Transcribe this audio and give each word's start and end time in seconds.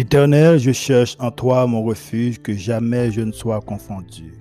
Éternel, 0.00 0.60
je 0.60 0.70
cherche 0.70 1.16
en 1.18 1.32
toi 1.32 1.66
mon 1.66 1.82
refuge, 1.82 2.38
que 2.38 2.52
jamais 2.52 3.10
je 3.10 3.20
ne 3.20 3.32
sois 3.32 3.60
confondu. 3.60 4.34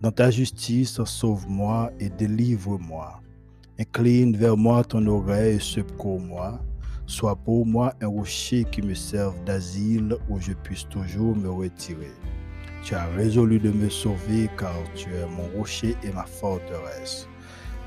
Dans 0.00 0.10
ta 0.10 0.30
justice, 0.30 1.04
sauve-moi 1.04 1.90
et 2.00 2.08
délivre-moi. 2.08 3.20
Incline 3.78 4.34
vers 4.34 4.56
moi 4.56 4.82
ton 4.82 5.06
oreille 5.06 5.56
et 5.56 5.60
secours-moi. 5.60 6.62
Sois 7.06 7.36
pour 7.36 7.66
moi 7.66 7.92
un 8.00 8.06
rocher 8.06 8.64
qui 8.72 8.80
me 8.80 8.94
serve 8.94 9.34
d'asile 9.44 10.16
où 10.30 10.40
je 10.40 10.54
puisse 10.54 10.88
toujours 10.88 11.36
me 11.36 11.50
retirer. 11.50 12.14
Tu 12.82 12.94
as 12.94 13.04
résolu 13.04 13.58
de 13.58 13.72
me 13.72 13.90
sauver 13.90 14.48
car 14.56 14.72
tu 14.94 15.10
es 15.10 15.26
mon 15.26 15.58
rocher 15.58 15.94
et 16.02 16.10
ma 16.10 16.24
forteresse. 16.24 17.28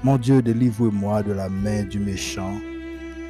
Mon 0.04 0.18
Dieu, 0.18 0.44
délivre-moi 0.44 1.24
de 1.24 1.32
la 1.32 1.50
main 1.50 1.86
du 1.86 1.98
méchant, 1.98 2.54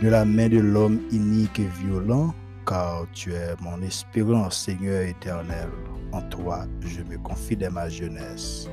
de 0.01 0.09
la 0.09 0.25
main 0.25 0.49
de 0.49 0.59
l'homme 0.59 0.99
inique 1.13 1.61
et 1.61 1.69
violent 1.81 2.33
car 2.65 3.05
tu 3.13 3.33
es 3.33 3.55
mon 3.61 3.81
espérance, 3.81 4.65
Seigneur 4.65 5.01
éternel. 5.01 5.69
En 6.11 6.21
toi, 6.23 6.65
je 6.81 7.01
me 7.01 7.17
confie 7.17 7.55
dès 7.55 7.69
ma 7.69 7.89
jeunesse. 7.89 8.69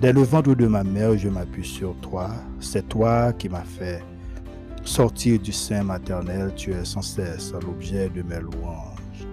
Dès 0.00 0.12
le 0.12 0.22
ventre 0.22 0.54
de 0.54 0.66
ma 0.66 0.82
mère, 0.82 1.16
je 1.16 1.28
m'appuie 1.28 1.64
sur 1.64 1.94
toi. 1.96 2.30
C'est 2.60 2.88
toi 2.88 3.32
qui 3.32 3.48
m'as 3.48 3.64
fait 3.64 4.02
sortir 4.84 5.38
du 5.38 5.52
sein 5.52 5.84
maternel. 5.84 6.52
Tu 6.56 6.72
es 6.72 6.84
sans 6.84 7.02
cesse 7.02 7.52
l'objet 7.52 8.08
de 8.08 8.22
mes 8.22 8.40
louanges. 8.40 9.26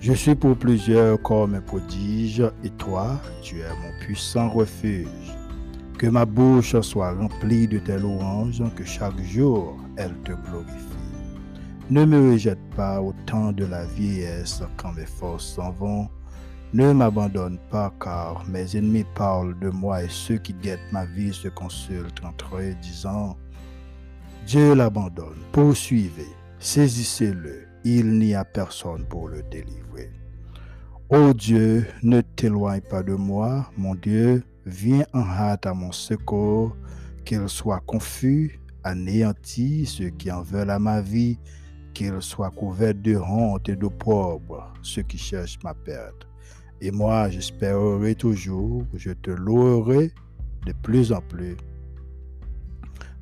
Je 0.00 0.12
suis 0.12 0.34
pour 0.34 0.56
plusieurs 0.56 1.20
comme 1.22 1.54
un 1.54 1.60
prodige, 1.60 2.42
et 2.62 2.70
toi, 2.70 3.20
tu 3.42 3.60
es 3.60 3.68
mon 3.68 4.04
puissant 4.04 4.48
refuge. 4.48 5.08
Que 5.98 6.06
ma 6.06 6.24
bouche 6.24 6.80
soit 6.80 7.12
remplie 7.12 7.66
de 7.66 7.78
tes 7.78 7.98
louanges, 7.98 8.62
que 8.76 8.84
chaque 8.84 9.20
jour 9.22 9.76
elle 9.96 10.14
te 10.22 10.32
glorifie. 10.32 10.87
Ne 11.90 12.04
me 12.04 12.32
rejette 12.32 12.60
pas 12.76 13.00
au 13.00 13.14
temps 13.24 13.50
de 13.50 13.64
la 13.64 13.86
vieillesse 13.86 14.62
quand 14.76 14.92
mes 14.92 15.06
forces 15.06 15.54
s'en 15.54 15.70
vont? 15.70 16.08
Ne 16.74 16.92
m'abandonne 16.92 17.58
pas 17.70 17.94
car 17.98 18.44
mes 18.46 18.76
ennemis 18.76 19.06
parlent 19.14 19.58
de 19.58 19.70
moi 19.70 20.04
et 20.04 20.08
ceux 20.10 20.36
qui 20.36 20.52
guettent 20.52 20.92
ma 20.92 21.06
vie 21.06 21.32
se 21.32 21.48
consultent 21.48 22.22
entre 22.22 22.56
eux 22.56 22.74
disant 22.82 23.38
Dieu 24.46 24.74
l'abandonne, 24.74 25.38
poursuivez, 25.50 26.28
saisissez-le, 26.58 27.62
il 27.84 28.18
n'y 28.18 28.34
a 28.34 28.44
personne 28.44 29.06
pour 29.06 29.28
le 29.28 29.42
délivrer. 29.44 30.12
Ô 31.08 31.32
Dieu, 31.32 31.86
ne 32.02 32.20
t'éloigne 32.20 32.82
pas 32.82 33.02
de 33.02 33.14
moi, 33.14 33.70
mon 33.78 33.94
Dieu, 33.94 34.44
viens 34.66 35.06
en 35.14 35.22
hâte 35.22 35.64
à 35.64 35.72
mon 35.72 35.92
secours, 35.92 36.76
qu'il 37.24 37.48
soit 37.48 37.80
confus, 37.86 38.60
anéanti 38.84 39.86
ceux 39.86 40.10
qui 40.10 40.30
en 40.30 40.42
veulent 40.42 40.68
à 40.68 40.78
ma 40.78 41.00
vie, 41.00 41.38
qu'il 41.98 42.22
soit 42.22 42.52
couvert 42.52 42.94
de 42.94 43.16
honte 43.16 43.68
et 43.68 43.74
de 43.74 43.88
pauvres, 43.88 44.72
ceux 44.82 45.02
qui 45.02 45.18
cherchent 45.18 45.58
ma 45.64 45.74
perte. 45.74 46.28
Et 46.80 46.92
moi, 46.92 47.28
j'espérerai 47.28 48.14
toujours, 48.14 48.84
je 48.94 49.10
te 49.10 49.32
louerai 49.32 50.12
de 50.64 50.72
plus 50.80 51.10
en 51.10 51.20
plus. 51.20 51.56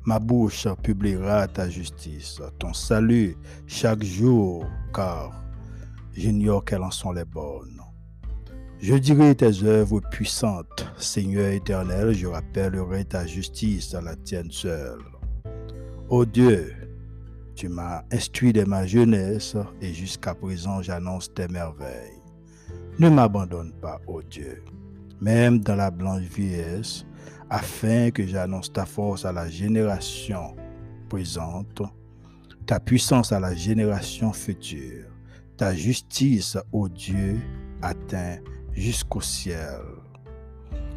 Ma 0.05 0.19
bouche 0.19 0.67
publiera 0.83 1.47
ta 1.47 1.67
justice, 1.67 2.39
ton 2.59 2.71
salut 2.71 3.35
chaque 3.65 4.03
jour, 4.03 4.63
car 4.93 5.31
j'ignore 6.13 6.63
quelles 6.63 6.83
en 6.83 6.91
sont 6.91 7.13
les 7.13 7.25
bonnes. 7.25 7.81
Je 8.79 8.93
dirai 8.93 9.33
tes 9.33 9.63
œuvres 9.63 10.01
puissantes, 10.11 10.87
Seigneur 10.99 11.47
éternel, 11.47 12.13
je 12.13 12.27
rappellerai 12.27 13.05
ta 13.05 13.25
justice 13.25 13.95
à 13.95 14.01
la 14.01 14.15
tienne 14.15 14.51
seule. 14.51 15.01
Ô 16.09 16.25
Dieu, 16.25 16.75
tu 17.57 17.69
m'as 17.69 18.03
instruit 18.11 18.53
de 18.53 18.63
ma 18.63 18.85
jeunesse 18.85 19.57
et 19.81 19.91
jusqu'à 19.91 20.35
présent 20.35 20.83
j'annonce 20.83 21.33
tes 21.33 21.47
merveilles. 21.47 22.21
Ne 22.99 23.09
m'abandonne 23.09 23.73
pas, 23.81 23.99
ô 24.05 24.21
Dieu, 24.21 24.63
même 25.19 25.59
dans 25.59 25.75
la 25.75 25.89
blanche 25.89 26.21
vieillesse, 26.21 27.03
afin 27.49 28.11
que 28.11 28.27
j'annonce 28.27 28.71
ta 28.71 28.85
force 28.85 29.25
à 29.25 29.31
la 29.31 29.49
génération 29.49 30.55
présente, 31.09 31.81
ta 32.67 32.79
puissance 32.79 33.31
à 33.31 33.39
la 33.39 33.55
génération 33.55 34.31
future, 34.33 35.07
ta 35.57 35.73
justice, 35.73 36.59
ô 36.71 36.87
Dieu, 36.87 37.39
atteint 37.81 38.37
jusqu'au 38.73 39.21
ciel. 39.21 39.81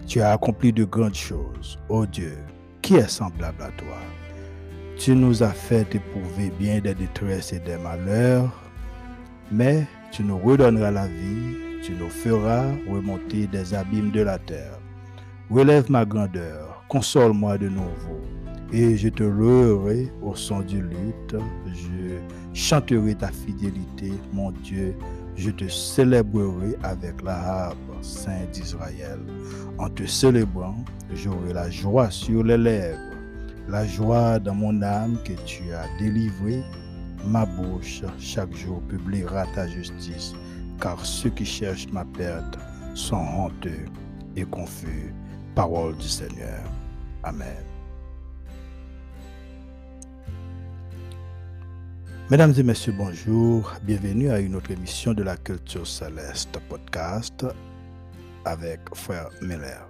Tu 0.06 0.20
as 0.20 0.32
accompli 0.32 0.74
de 0.74 0.84
grandes 0.84 1.14
choses, 1.14 1.78
ô 1.88 2.04
Dieu, 2.04 2.36
qui 2.82 2.96
est 2.96 3.08
semblable 3.08 3.62
à 3.62 3.70
toi? 3.70 3.96
Tu 5.00 5.16
nous 5.16 5.42
as 5.42 5.54
fait 5.54 5.94
éprouver 5.94 6.52
bien 6.58 6.78
des 6.78 6.94
détresses 6.94 7.54
et 7.54 7.58
des 7.58 7.78
malheurs, 7.78 8.52
mais 9.50 9.86
tu 10.12 10.22
nous 10.22 10.36
redonneras 10.36 10.90
la 10.90 11.06
vie, 11.06 11.56
tu 11.82 11.92
nous 11.92 12.10
feras 12.10 12.66
remonter 12.86 13.46
des 13.46 13.72
abîmes 13.72 14.10
de 14.10 14.20
la 14.20 14.36
terre. 14.36 14.78
Relève 15.48 15.90
ma 15.90 16.04
grandeur, 16.04 16.84
console-moi 16.88 17.56
de 17.56 17.70
nouveau, 17.70 18.20
et 18.74 18.98
je 18.98 19.08
te 19.08 19.22
louerai 19.22 20.12
au 20.20 20.34
son 20.34 20.60
du 20.60 20.82
lutte, 20.82 21.34
je 21.72 22.18
chanterai 22.52 23.14
ta 23.14 23.28
fidélité, 23.28 24.12
mon 24.34 24.50
Dieu, 24.50 24.94
je 25.34 25.48
te 25.48 25.66
célébrerai 25.66 26.76
avec 26.82 27.22
la 27.22 27.38
harpe, 27.38 27.78
Saint 28.02 28.44
d'Israël. 28.52 29.20
En 29.78 29.88
te 29.88 30.04
célébrant, 30.04 30.84
j'aurai 31.14 31.54
la 31.54 31.70
joie 31.70 32.10
sur 32.10 32.44
les 32.44 32.58
lèvres 32.58 33.09
la 33.70 33.86
joie 33.86 34.38
dans 34.40 34.54
mon 34.54 34.82
âme 34.82 35.16
que 35.24 35.32
tu 35.44 35.72
as 35.72 35.86
délivré. 35.98 36.62
Ma 37.24 37.46
bouche 37.46 38.02
chaque 38.18 38.52
jour 38.54 38.82
publiera 38.88 39.46
ta 39.54 39.68
justice, 39.68 40.32
car 40.80 41.04
ceux 41.04 41.30
qui 41.30 41.44
cherchent 41.44 41.88
ma 41.92 42.04
perte 42.04 42.58
sont 42.94 43.16
honteux 43.16 43.84
et 44.36 44.44
confus. 44.44 45.14
Parole 45.54 45.96
du 45.96 46.08
Seigneur. 46.08 46.60
Amen. 47.22 47.64
Mesdames 52.30 52.54
et 52.56 52.62
messieurs, 52.62 52.94
bonjour. 52.96 53.72
Bienvenue 53.82 54.30
à 54.30 54.38
une 54.38 54.54
autre 54.54 54.70
émission 54.70 55.14
de 55.14 55.22
la 55.22 55.36
Culture 55.36 55.86
Céleste 55.86 56.58
podcast 56.68 57.44
avec 58.44 58.80
Frère 58.94 59.28
Miller. 59.42 59.89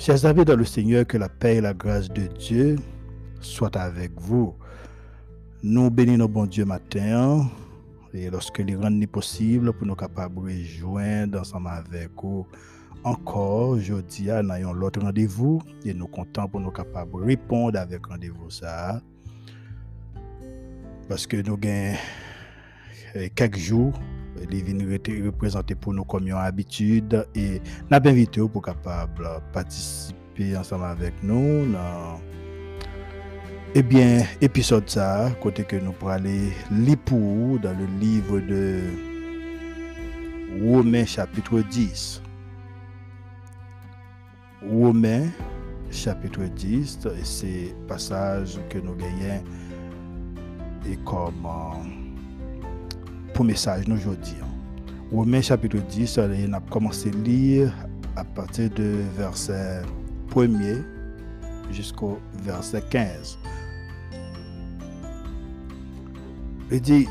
Chers 0.00 0.24
amis 0.24 0.46
dans 0.46 0.56
le 0.56 0.64
Seigneur, 0.64 1.06
que 1.06 1.18
la 1.18 1.28
paix 1.28 1.56
et 1.56 1.60
la 1.60 1.74
grâce 1.74 2.08
de 2.08 2.26
Dieu 2.26 2.76
soient 3.42 3.76
avec 3.76 4.18
vous. 4.18 4.54
Nous 5.62 5.90
bénissons 5.90 6.24
bon 6.24 6.46
Dieu 6.46 6.64
matin 6.64 7.46
et 8.14 8.30
lorsque 8.30 8.60
les 8.60 8.76
rend 8.76 8.98
possible 9.12 9.74
pour 9.74 9.86
nous 9.86 9.94
capables 9.94 10.36
de 10.36 10.40
rejoindre 10.40 11.40
ensemble 11.40 11.68
avec 11.68 12.12
vous 12.16 12.46
encore 13.04 13.68
aujourd'hui 13.68 14.28
nous 14.42 14.50
avons 14.50 14.72
l'autre 14.72 15.02
rendez-vous 15.02 15.60
et 15.84 15.92
nous 15.92 16.06
comptons 16.06 16.48
pour 16.48 16.60
nous 16.60 16.70
capables 16.70 17.20
de 17.20 17.26
répondre 17.26 17.78
avec 17.78 18.06
rendez-vous 18.06 18.48
ça 18.48 19.02
parce 21.10 21.26
que 21.26 21.36
nous 21.36 21.58
avons 21.62 23.28
quelques 23.34 23.58
jours 23.58 23.92
les 24.48 24.62
venir 24.62 24.98
représenter 25.24 25.74
pour 25.74 25.92
nous 25.94 26.04
comme 26.04 26.26
une 26.26 26.34
habitude. 26.34 27.26
Et 27.34 27.60
nous 27.90 27.98
invité 28.06 28.40
pour 28.40 28.62
participer 29.52 30.56
ensemble 30.56 30.84
avec 30.84 31.14
nous 31.22 31.66
eh 33.74 33.82
bien 33.82 34.24
épisode 34.40 34.88
ça 34.88 35.30
côté 35.40 35.62
que 35.62 35.76
nous 35.76 35.92
pourrons 35.92 36.10
aller 36.10 36.52
dans 37.62 37.76
le 37.78 37.86
livre 38.00 38.40
de 38.40 38.80
Romains 40.60 41.06
chapitre 41.06 41.60
10 41.60 42.20
Romains 44.68 45.28
chapitre 45.90 46.42
10 46.42 46.98
et 47.16 47.24
c'est 47.24 47.74
passage 47.86 48.58
que 48.68 48.78
nous 48.78 48.96
gagnons 48.96 49.44
et 50.90 50.96
comme 51.04 51.46
euh, 51.46 51.99
pour 53.34 53.44
message 53.44 53.86
nous 53.86 53.96
aujourd'hui. 53.96 54.36
Romains 55.12 55.42
chapitre 55.42 55.78
10, 55.78 56.18
on 56.18 56.52
a 56.52 56.60
commencé 56.60 57.08
à 57.08 57.24
lire 57.24 57.72
à 58.16 58.24
partir 58.24 58.70
de 58.70 58.96
verset 59.16 59.82
1er 60.30 60.82
jusqu'au 61.72 62.18
verset 62.44 62.82
15. 62.90 63.38
Il 66.70 66.80
dit, 66.80 67.08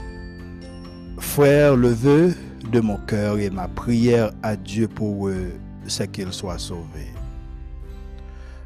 Frère, 1.17 1.75
le 1.75 1.89
vœu 1.89 2.33
de 2.71 2.79
mon 2.79 2.97
cœur 2.97 3.37
et 3.39 3.49
ma 3.49 3.67
prière 3.67 4.31
à 4.41 4.55
Dieu 4.55 4.87
pour 4.87 5.27
eux, 5.27 5.51
c'est 5.85 6.09
qu'ils 6.09 6.31
soient 6.31 6.57
sauvés. 6.57 7.13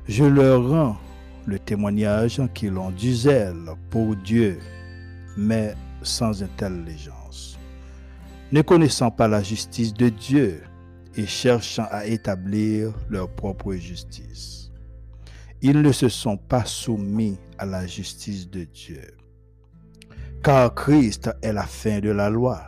Je 0.08 0.26
leur 0.26 0.70
rends 0.70 0.98
le 1.46 1.58
témoignage 1.58 2.42
qu'ils 2.54 2.78
ont 2.78 2.92
du 2.92 3.14
zèle 3.14 3.72
pour 3.90 4.16
Dieu, 4.16 4.60
mais 5.36 5.74
sans 6.02 6.44
intelligence. 6.44 7.23
Ne 8.54 8.62
connaissant 8.62 9.10
pas 9.10 9.28
la 9.28 9.42
justice 9.42 9.96
de 9.96 10.10
Dieu 10.10 10.62
et 11.16 11.26
cherchant 11.26 11.88
à 11.90 12.06
établir 12.06 12.94
leur 13.10 13.28
propre 13.28 13.74
justice. 13.74 14.72
Ils 15.64 15.82
ne 15.82 15.92
se 15.92 16.08
sont 16.08 16.38
pas 16.38 16.64
soumis 16.64 17.40
à 17.58 17.66
la 17.66 17.88
justice 17.88 18.48
de 18.48 18.66
Dieu. 18.66 19.02
Car 20.44 20.76
Christ 20.76 21.32
est 21.42 21.52
la 21.52 21.64
fin 21.64 22.00
de 22.00 22.12
la 22.12 22.30
loi 22.30 22.62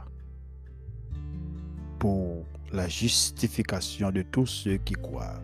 pour 2.00 2.44
la 2.74 2.88
justification 2.88 4.10
de 4.10 4.24
tous 4.24 4.48
ceux 4.48 4.78
qui 4.78 4.96
croient. 4.96 5.40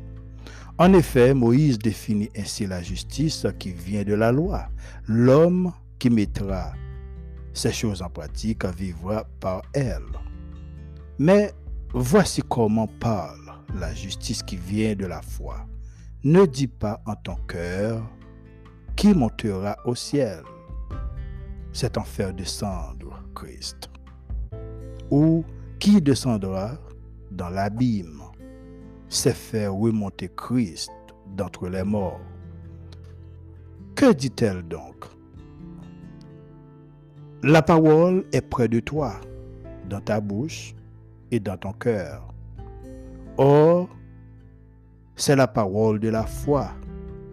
En 0.79 0.91
effet, 0.93 1.35
Moïse 1.35 1.77
définit 1.77 2.31
ainsi 2.35 2.65
la 2.65 2.81
justice 2.81 3.45
qui 3.59 3.73
vient 3.73 4.03
de 4.03 4.15
la 4.15 4.31
loi. 4.31 4.69
L'homme 5.05 5.71
qui 5.99 6.09
mettra 6.09 6.73
ces 7.53 7.71
choses 7.71 8.01
en 8.01 8.09
pratique 8.09 8.65
vivra 8.65 9.23
par 9.39 9.61
elle. 9.73 10.01
Mais 11.23 11.53
voici 11.93 12.41
comment 12.41 12.87
parle 12.87 13.53
la 13.79 13.93
justice 13.93 14.41
qui 14.41 14.55
vient 14.57 14.95
de 14.95 15.05
la 15.05 15.21
foi. 15.21 15.67
Ne 16.23 16.47
dis 16.47 16.65
pas 16.65 16.99
en 17.05 17.13
ton 17.13 17.35
cœur 17.47 18.01
qui 18.95 19.13
montera 19.13 19.77
au 19.85 19.93
ciel. 19.93 20.41
C'est 21.73 21.99
en 21.99 22.03
faire 22.03 22.33
descendre 22.33 23.23
Christ. 23.35 23.91
Ou 25.11 25.45
qui 25.77 26.01
descendra 26.01 26.71
dans 27.29 27.49
l'abîme. 27.49 28.23
C'est 29.07 29.35
faire 29.35 29.75
remonter 29.75 30.31
Christ 30.35 30.89
d'entre 31.35 31.69
les 31.69 31.83
morts. 31.83 32.19
Que 33.93 34.11
dit-elle 34.11 34.63
donc? 34.63 35.05
La 37.43 37.61
parole 37.61 38.25
est 38.31 38.41
près 38.41 38.67
de 38.67 38.79
toi, 38.79 39.21
dans 39.87 40.01
ta 40.01 40.19
bouche 40.19 40.73
dans 41.39 41.57
ton 41.57 41.71
cœur. 41.73 42.27
Or, 43.37 43.89
c'est 45.15 45.35
la 45.35 45.47
parole 45.47 45.99
de 45.99 46.09
la 46.09 46.25
foi 46.25 46.71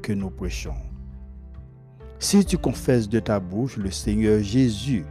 que 0.03 0.13
nous 0.13 0.31
prêchons. 0.31 0.75
Si 2.19 2.45
tu 2.45 2.59
confesses 2.59 3.09
de 3.09 3.21
ta 3.21 3.41
bouche 3.41 3.77
le 3.77 3.91
Seigneur 3.91 4.43
Jésus, 4.43 5.05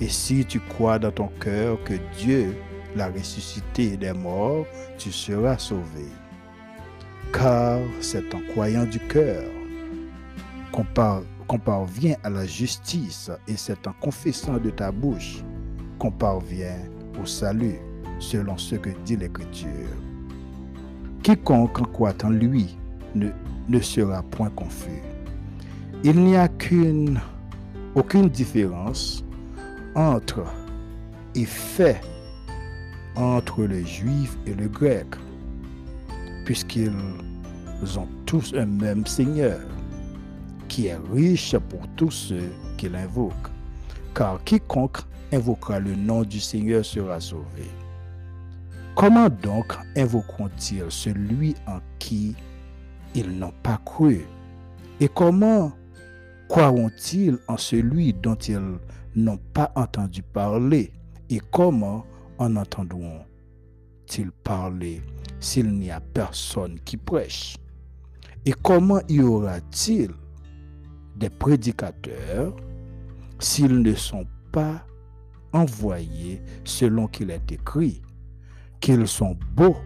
et 0.00 0.08
si 0.08 0.44
tu 0.44 0.60
crois 0.60 0.98
dans 0.98 1.12
ton 1.12 1.28
cœur 1.40 1.82
que 1.84 1.94
Dieu 2.18 2.56
l'a 2.96 3.08
ressuscité 3.08 3.96
des 3.96 4.12
morts, 4.12 4.66
tu 4.98 5.12
seras 5.12 5.58
sauvé. 5.58 6.06
Car 7.32 7.78
c'est 8.00 8.34
en 8.34 8.40
croyant 8.52 8.84
du 8.84 8.98
cœur 8.98 9.44
qu'on 10.72 11.58
parvient 11.58 12.16
à 12.24 12.30
la 12.30 12.46
justice, 12.46 13.30
et 13.46 13.56
c'est 13.56 13.86
en 13.86 13.92
confessant 13.92 14.58
de 14.58 14.70
ta 14.70 14.90
bouche 14.92 15.42
qu'on 15.98 16.10
parvient 16.10 16.80
au 17.20 17.26
salut, 17.26 17.78
selon 18.18 18.56
ce 18.56 18.76
que 18.76 18.90
dit 19.04 19.16
l'Écriture. 19.16 19.68
Quiconque 21.22 21.90
croit 21.92 22.14
en 22.24 22.30
lui 22.30 22.76
ne, 23.14 23.28
ne 23.68 23.80
sera 23.80 24.22
point 24.22 24.50
confus. 24.50 25.02
Il 26.04 26.18
n'y 26.20 26.36
a 26.36 26.48
qu'une, 26.48 27.20
aucune 27.94 28.28
différence 28.28 29.24
entre 29.94 30.44
et 31.34 31.44
fait 31.44 32.00
entre 33.16 33.64
le 33.64 33.84
juif 33.84 34.36
et 34.46 34.54
le 34.54 34.68
grec, 34.68 35.06
puisqu'ils 36.44 36.90
ont 37.96 38.08
tous 38.26 38.54
un 38.56 38.66
même 38.66 39.06
Seigneur, 39.06 39.60
qui 40.68 40.86
est 40.86 40.98
riche 41.12 41.56
pour 41.68 41.86
tous 41.96 42.10
ceux 42.10 42.52
qui 42.78 42.88
l'invoquent. 42.88 43.50
Car 44.14 44.42
quiconque 44.44 44.98
invoquera 45.32 45.80
le 45.80 45.94
nom 45.94 46.22
du 46.22 46.40
Seigneur 46.40 46.84
sera 46.84 47.20
sauvé. 47.20 47.70
Comment 48.94 49.28
donc 49.28 49.74
invoqueront-ils 49.96 50.90
celui 50.90 51.54
en 51.66 51.80
qui 51.98 52.36
ils 53.14 53.30
n'ont 53.38 53.54
pas 53.62 53.80
cru? 53.84 54.22
Et 55.00 55.08
comment 55.08 55.72
croiront-ils 56.48 57.38
en 57.48 57.56
celui 57.56 58.12
dont 58.12 58.34
ils 58.34 58.60
n'ont 59.16 59.40
pas 59.54 59.72
entendu 59.74 60.22
parler? 60.22 60.92
Et 61.30 61.40
comment 61.50 62.04
en 62.38 62.56
entendront-ils 62.56 64.30
parler 64.44 65.02
s'il 65.40 65.72
n'y 65.72 65.90
a 65.90 66.00
personne 66.00 66.78
qui 66.84 66.96
prêche? 66.98 67.56
Et 68.44 68.52
comment 68.62 69.00
y 69.08 69.20
aura-t-il 69.20 70.10
des 71.16 71.30
prédicateurs 71.30 72.54
s'ils 73.38 73.80
ne 73.80 73.94
sont 73.94 74.26
pas 74.50 74.84
envoyés 75.52 76.42
selon 76.64 77.06
qu'il 77.06 77.30
est 77.30 77.52
écrit 77.52 78.02
qu'ils 78.80 79.06
sont 79.06 79.38
beaux 79.54 79.76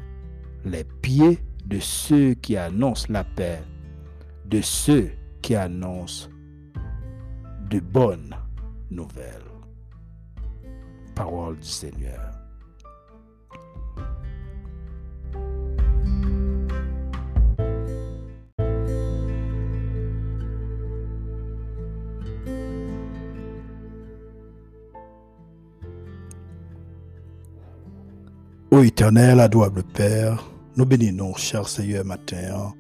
les 0.65 0.85
pieds 0.85 1.39
de 1.65 1.79
ceux 1.81 2.35
qui 2.35 2.57
annoncent 2.57 3.07
la 3.11 3.25
paix, 3.25 3.63
de 4.47 4.61
ceux 4.61 5.11
qui 5.43 5.55
annoncent 5.55 6.29
de 7.69 7.81
bonnes 7.81 8.35
nouvelles. 8.91 9.43
Parole 11.15 11.57
du 11.57 11.69
Seigneur. 11.69 12.36
Ô 28.77 28.83
éternel, 28.83 29.41
adorable 29.41 29.83
Père, 29.83 30.45
nous 30.77 30.85
bénissons, 30.85 31.33
cher 31.35 31.67
Seigneur, 31.67 32.05
matin. 32.05 32.75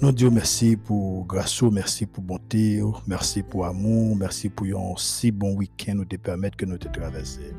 Nous 0.00 0.12
disons 0.12 0.30
merci 0.30 0.76
pour 0.76 1.26
grâce, 1.26 1.60
merci 1.60 2.06
pour 2.06 2.22
bonté, 2.22 2.80
merci 3.08 3.42
pour 3.42 3.66
amour, 3.66 4.14
merci 4.14 4.48
pour 4.48 4.64
un 4.68 4.94
si 4.96 5.32
bon 5.32 5.56
week-end 5.56 5.94
nous 5.96 6.04
te 6.04 6.14
permettre 6.14 6.56
que 6.56 6.64
nous 6.64 6.78
te 6.78 6.86
traverser. 6.86 7.52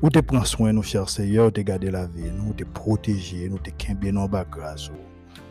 Ou 0.00 0.08
te 0.08 0.20
prendre 0.20 0.46
soin, 0.46 0.72
nous, 0.72 0.82
cher 0.82 1.06
Seigneur, 1.10 1.52
te 1.52 1.60
garder 1.60 1.90
la 1.90 2.06
vie, 2.06 2.32
nous 2.34 2.54
te 2.54 2.64
protéger, 2.64 3.46
nous 3.50 3.58
te 3.58 3.68
quimber 3.68 4.16
en 4.16 4.26
bas 4.26 4.46
grâce. 4.50 4.90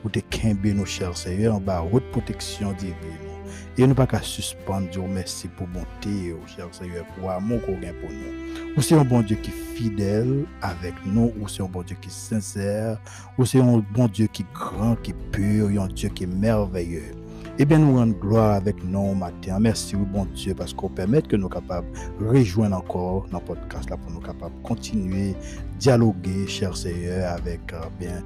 Ou 0.04 0.10
te 0.10 0.18
quimber, 0.18 0.74
nous, 0.74 0.88
cher 0.88 1.16
Seigneur, 1.16 1.58
en 1.58 1.62
bas 1.62 1.84
haute 1.84 2.10
protection 2.10 2.74
divine. 2.74 3.31
Et 3.78 3.88
nous 3.88 3.96
pas 3.96 4.06
qu'à 4.06 4.22
suspendre, 4.22 4.90
Dieu 4.90 5.02
merci 5.08 5.48
pour 5.48 5.66
bonté, 5.68 6.34
oh, 6.34 6.46
cher 6.46 6.68
Seigneur, 6.72 7.06
pour 7.18 7.32
amour 7.32 7.62
qu'on 7.66 7.78
a 7.78 7.94
pour 7.94 8.10
nous. 8.10 8.76
Ou 8.76 8.82
c'est 8.82 8.96
un 8.96 9.06
bon 9.06 9.22
Dieu 9.22 9.38
qui 9.42 9.50
est 9.50 9.76
fidèle 9.76 10.46
avec 10.62 10.94
nous, 11.06 11.32
ou 11.40 11.48
c'est 11.48 11.64
un 11.64 11.68
bon 11.68 11.82
Dieu 11.82 11.96
qui 12.02 12.10
est 12.10 12.12
sincère, 12.12 13.00
ou 13.38 13.46
c'est 13.46 13.62
un 13.62 13.84
bon 13.94 14.08
Dieu 14.08 14.28
qui 14.28 14.42
est 14.42 14.54
grand, 14.54 14.96
qui 14.98 15.12
est 15.12 15.32
pur, 15.32 15.70
un 15.82 15.88
Dieu 15.88 16.10
qui 16.10 16.26
est 16.26 16.28
merveilleux. 16.28 17.16
Eh 17.60 17.66
bien, 17.66 17.80
nous 17.80 17.96
rendons 17.96 18.18
gloire 18.18 18.56
avec 18.56 18.84
nous 18.84 19.14
matin. 19.14 19.60
Merci, 19.60 19.96
bon 19.96 20.26
Dieu, 20.36 20.54
parce 20.56 20.74
qu'on 20.74 20.90
permet 20.90 21.22
que 21.22 21.36
nous 21.36 21.50
capables 21.50 21.88
de 22.20 22.26
rejoindre 22.26 22.78
encore 22.78 23.28
dans 23.32 23.40
le 23.40 23.46
podcast 23.46 23.90
là, 23.90 23.98
pour 23.98 24.12
nous 24.12 24.20
capables 24.20 24.56
de 24.62 24.68
continuer 24.68 25.36
dialoguer, 25.80 26.48
cher 26.48 26.76
Seigneur, 26.76 27.32
avec 27.32 27.62
euh, 27.74 27.82
bien, 28.00 28.24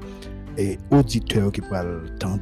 et 0.57 0.77
auditeurs 0.91 1.51
qui 1.51 1.61
peuvent 1.61 2.11
tendre, 2.19 2.41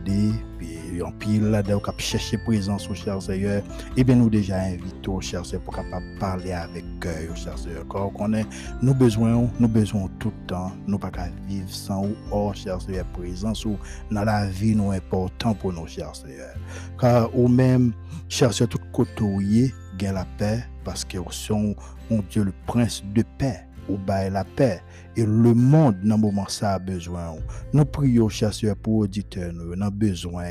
puis 0.57 0.72
yon 0.97 1.13
pil 1.21 1.45
de 1.65 1.75
ou 1.75 1.83
kap 1.83 1.99
chèche 2.03 2.37
prezans 2.45 2.87
ou 2.89 2.97
chèr 2.97 3.19
seyeur, 3.23 3.63
ebyen 3.99 4.21
nou 4.21 4.31
deja 4.33 4.59
invite 4.71 5.09
ou 5.09 5.23
chèr 5.23 5.45
seyeur 5.47 5.63
pou 5.65 5.75
kapap 5.75 6.05
pale 6.21 6.53
avèk 6.57 7.07
ou 7.29 7.37
chèr 7.39 7.57
seyeur. 7.59 7.87
Kor 7.91 8.11
konen 8.17 8.47
nou 8.81 8.95
bezwen 8.97 9.35
ou, 9.37 9.49
nou 9.59 9.71
bezwen 9.71 10.05
ou 10.07 10.13
toutan, 10.23 10.75
nou 10.87 11.01
pa 11.01 11.11
ka 11.13 11.27
viv 11.49 11.67
san 11.73 12.07
ou 12.07 12.43
or 12.43 12.57
chèr 12.57 12.81
seyeur 12.83 13.07
prezans 13.17 13.65
ou 13.69 13.77
nan 14.13 14.29
la 14.29 14.43
vi 14.47 14.73
nou 14.77 14.95
important 14.95 15.57
pou 15.59 15.75
nou 15.75 15.89
chèr 15.89 16.13
seyeur. 16.17 16.55
Kar 17.01 17.27
ou 17.31 17.49
men 17.51 17.91
chèr 18.29 18.53
seyeur 18.53 18.71
tout 18.75 18.91
koto 18.95 19.27
ou 19.37 19.43
ye 19.43 19.69
gen 19.99 20.17
la 20.17 20.25
pè, 20.39 20.55
paske 20.85 21.19
ou 21.21 21.31
son, 21.33 21.73
mon 22.09 22.23
Diyo, 22.29 22.43
le 22.47 22.53
prens 22.67 23.01
de 23.15 23.23
pè. 23.39 23.53
Ou 23.89 23.97
bail 23.97 24.31
la 24.31 24.43
paix. 24.43 24.81
Et 25.15 25.25
le 25.25 25.53
monde, 25.53 25.97
dans 26.03 26.17
moment 26.17 26.47
ça, 26.47 26.73
a 26.73 26.79
besoin. 26.79 27.35
Nous 27.73 27.85
prions, 27.85 28.29
chasseurs, 28.29 28.75
pour 28.75 28.97
auditeurs, 28.97 29.53
nous 29.53 29.73
avons 29.73 29.95
besoin, 29.95 30.45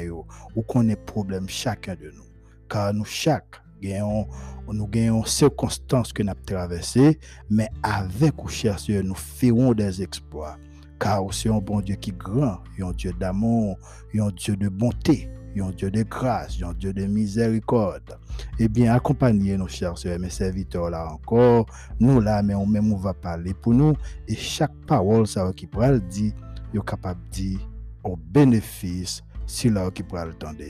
ou 0.55 0.63
qu'on 0.63 0.89
ait 0.89 0.97
problème 0.97 1.49
chacun 1.49 1.95
de 1.95 2.11
nous. 2.15 2.25
Car 2.69 2.95
nous, 2.95 3.05
chaque, 3.05 3.61
nous 3.83 4.87
gagnons 4.87 5.25
circonstances 5.25 6.13
que 6.13 6.23
nous 6.23 6.31
avons 6.31 6.41
traversées, 6.47 7.19
mais 7.51 7.69
avec, 7.83 8.35
chasseurs, 8.49 9.03
nous 9.05 9.15
ferons 9.15 9.73
des 9.73 10.03
exploits 10.03 10.57
car 11.03 11.35
c'est 11.35 11.49
un 11.49 11.59
bon 11.59 11.81
Dieu 11.81 11.97
qui 11.97 12.11
est 12.11 12.17
grand, 12.17 12.59
un 12.81 12.93
Dieu 12.93 13.13
d'amour, 13.19 13.77
un 14.15 14.31
Dieu 14.31 14.55
de 14.57 14.69
bonté, 14.69 15.29
un 15.61 15.71
Dieu 15.71 15.91
de 15.91 16.03
grâce, 16.03 16.63
un 16.63 16.73
Dieu 16.73 16.93
de 16.93 17.05
miséricorde. 17.05 18.19
Eh 18.59 18.69
bien, 18.69 18.95
accompagnez 18.95 19.57
nos 19.57 19.69
chers 19.69 19.99
sœurs, 19.99 20.19
mes 20.19 20.31
serviteurs 20.31 20.91
là 20.91 21.13
encore, 21.13 21.67
nous 22.01 22.21
là, 22.21 22.43
mais 22.43 22.55
on 22.55 22.67
même 22.67 22.93
on 22.93 22.97
va 22.97 23.15
parler 23.15 23.55
pour 23.55 23.75
nous, 23.75 23.95
et 24.27 24.35
chaque 24.35 24.75
parole 24.87 25.27
ça 25.27 25.51
qui 25.55 25.67
pourra 25.67 25.91
le 25.91 26.01
dire, 26.01 26.33
est 26.75 26.85
capable 26.85 27.21
de 27.27 27.35
dire 27.35 27.61
au 28.03 28.17
bénéfice 28.17 29.23
si 29.47 29.69
là 29.69 29.91
qui 29.91 30.03
pourra 30.03 30.25
le 30.25 30.33
tendre. 30.33 30.65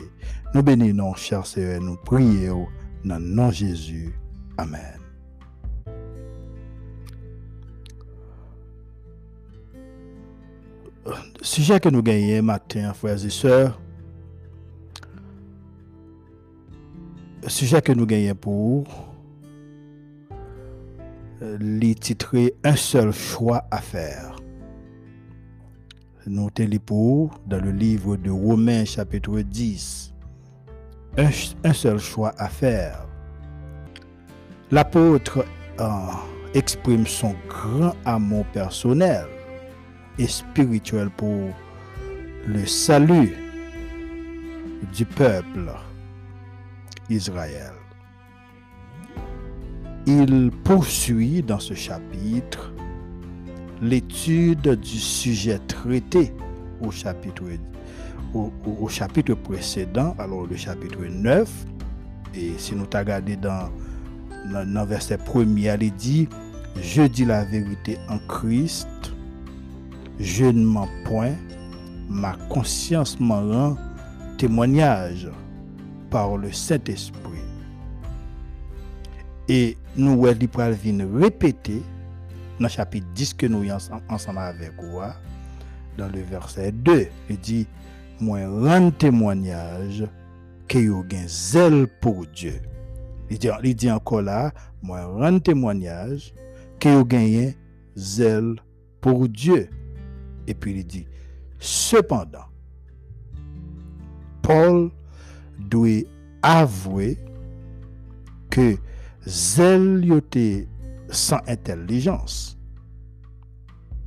Nous 0.55 0.63
bénissons, 0.63 1.15
chers 1.15 1.47
sœurs, 1.47 1.81
nous 1.81 1.97
prions 1.97 2.67
dans 3.05 3.19
le 3.19 3.25
nom 3.25 3.49
de 3.49 3.55
Jésus. 3.55 4.13
Amen. 4.59 4.99
Sujet 11.41 11.81
que 11.81 11.89
nous 11.89 12.03
gagnons 12.03 12.43
matin, 12.43 12.93
frères 12.93 13.25
et 13.25 13.31
sœurs, 13.31 13.81
sujet 17.49 17.83
que 17.83 17.93
nous 17.93 18.07
gagnons 18.07 18.35
pour 18.35 18.85
les 21.61 21.95
titrer 21.95 22.55
Un 22.65 22.77
seul 22.77 23.13
choix 23.13 23.65
à 23.71 23.79
faire. 23.79 24.37
Nous 26.27 26.49
pour 26.87 27.41
dans 27.47 27.61
le 27.61 27.73
livre 27.73 28.17
de 28.17 28.31
Romains 28.31 28.85
chapitre 28.85 29.41
10. 29.41 30.15
Un, 31.19 31.31
un 31.65 31.73
seul 31.73 31.99
choix 31.99 32.33
à 32.39 32.49
faire. 32.49 33.07
L'apôtre 34.71 35.45
euh, 35.81 35.85
exprime 36.55 37.07
son 37.07 37.35
grand 37.49 37.95
amour 38.05 38.45
personnel 38.53 39.27
et 40.19 40.29
spirituel 40.29 41.11
pour 41.11 41.51
le 42.47 42.67
salut 42.67 43.37
du 44.95 45.05
peuple 45.05 45.73
Israël. 47.13 47.73
Il 50.07 50.51
poursuit 50.65 51.43
dans 51.43 51.61
ce 51.61 51.75
chapitre 51.75 52.73
l'étude 53.81 54.81
du 54.81 54.99
sujet 54.99 55.59
traité 55.69 56.33
au 56.81 56.91
chapitre, 56.91 57.45
au, 58.35 58.89
chapitre 58.89 59.35
précédent, 59.35 60.15
alors 60.19 60.47
le 60.47 60.57
chapitre 60.57 61.05
9, 61.05 61.49
et 62.35 62.53
si 62.59 62.75
nous 62.75 62.85
regardons 62.93 63.37
dans, 63.41 63.71
dans, 64.53 64.73
dans 64.73 64.85
verset 64.85 65.19
premier, 65.19 65.77
il 65.81 65.93
dit, 65.95 66.29
je 66.81 67.03
dis 67.03 67.25
la 67.25 67.45
vérité 67.45 67.99
en 68.09 68.19
Christ, 68.27 68.89
je 70.19 70.47
ne 70.47 70.65
mens 70.65 70.89
point, 71.05 71.35
ma 72.09 72.37
conscience 72.49 73.19
m'en 73.21 73.47
rend 73.49 73.77
témoignage 74.39 75.29
par 76.13 76.37
le 76.37 76.53
Saint-Esprit. 76.53 77.41
Et 79.49 79.77
nous, 79.97 80.27
il 80.29 80.49
venir 80.49 81.09
répéter 81.15 81.83
dans 82.61 82.67
le 82.67 82.69
chapitre 82.69 83.07
10 83.15 83.35
que 83.35 83.47
nous 83.47 83.67
sommes 83.79 84.03
ensemble 84.09 84.39
avec 84.39 84.73
vous, 84.81 85.01
dans 85.97 86.09
le 86.09 86.21
verset 86.21 86.71
2, 86.73 87.09
il 87.31 87.39
dit, 87.39 87.67
moi 88.21 88.41
rend 88.47 88.91
témoignage 88.91 90.05
que 90.69 90.79
vous 90.79 91.05
avez 91.11 91.27
zèle 91.27 91.87
pour 92.01 92.27
Dieu. 92.27 92.61
Il 93.31 93.39
dit, 93.39 93.49
il 93.65 93.91
encore 93.91 94.23
là, 94.23 94.53
moi 94.83 95.05
rend 95.07 95.39
témoignage 95.39 96.35
que 96.79 96.89
vous 96.91 97.17
avez 97.17 97.57
zèle 97.97 98.57
pour 99.01 99.29
Dieu. 99.29 99.69
Et 100.47 100.55
puis 100.55 100.73
il 100.73 100.87
dit, 100.87 101.07
cependant, 101.59 102.47
Paul 104.43 104.91
doit 105.69 106.05
avouer 106.43 107.19
que 108.51 108.77
zèle 109.27 110.13
était 110.13 110.69
sans 111.09 111.41
intelligence. 111.47 112.59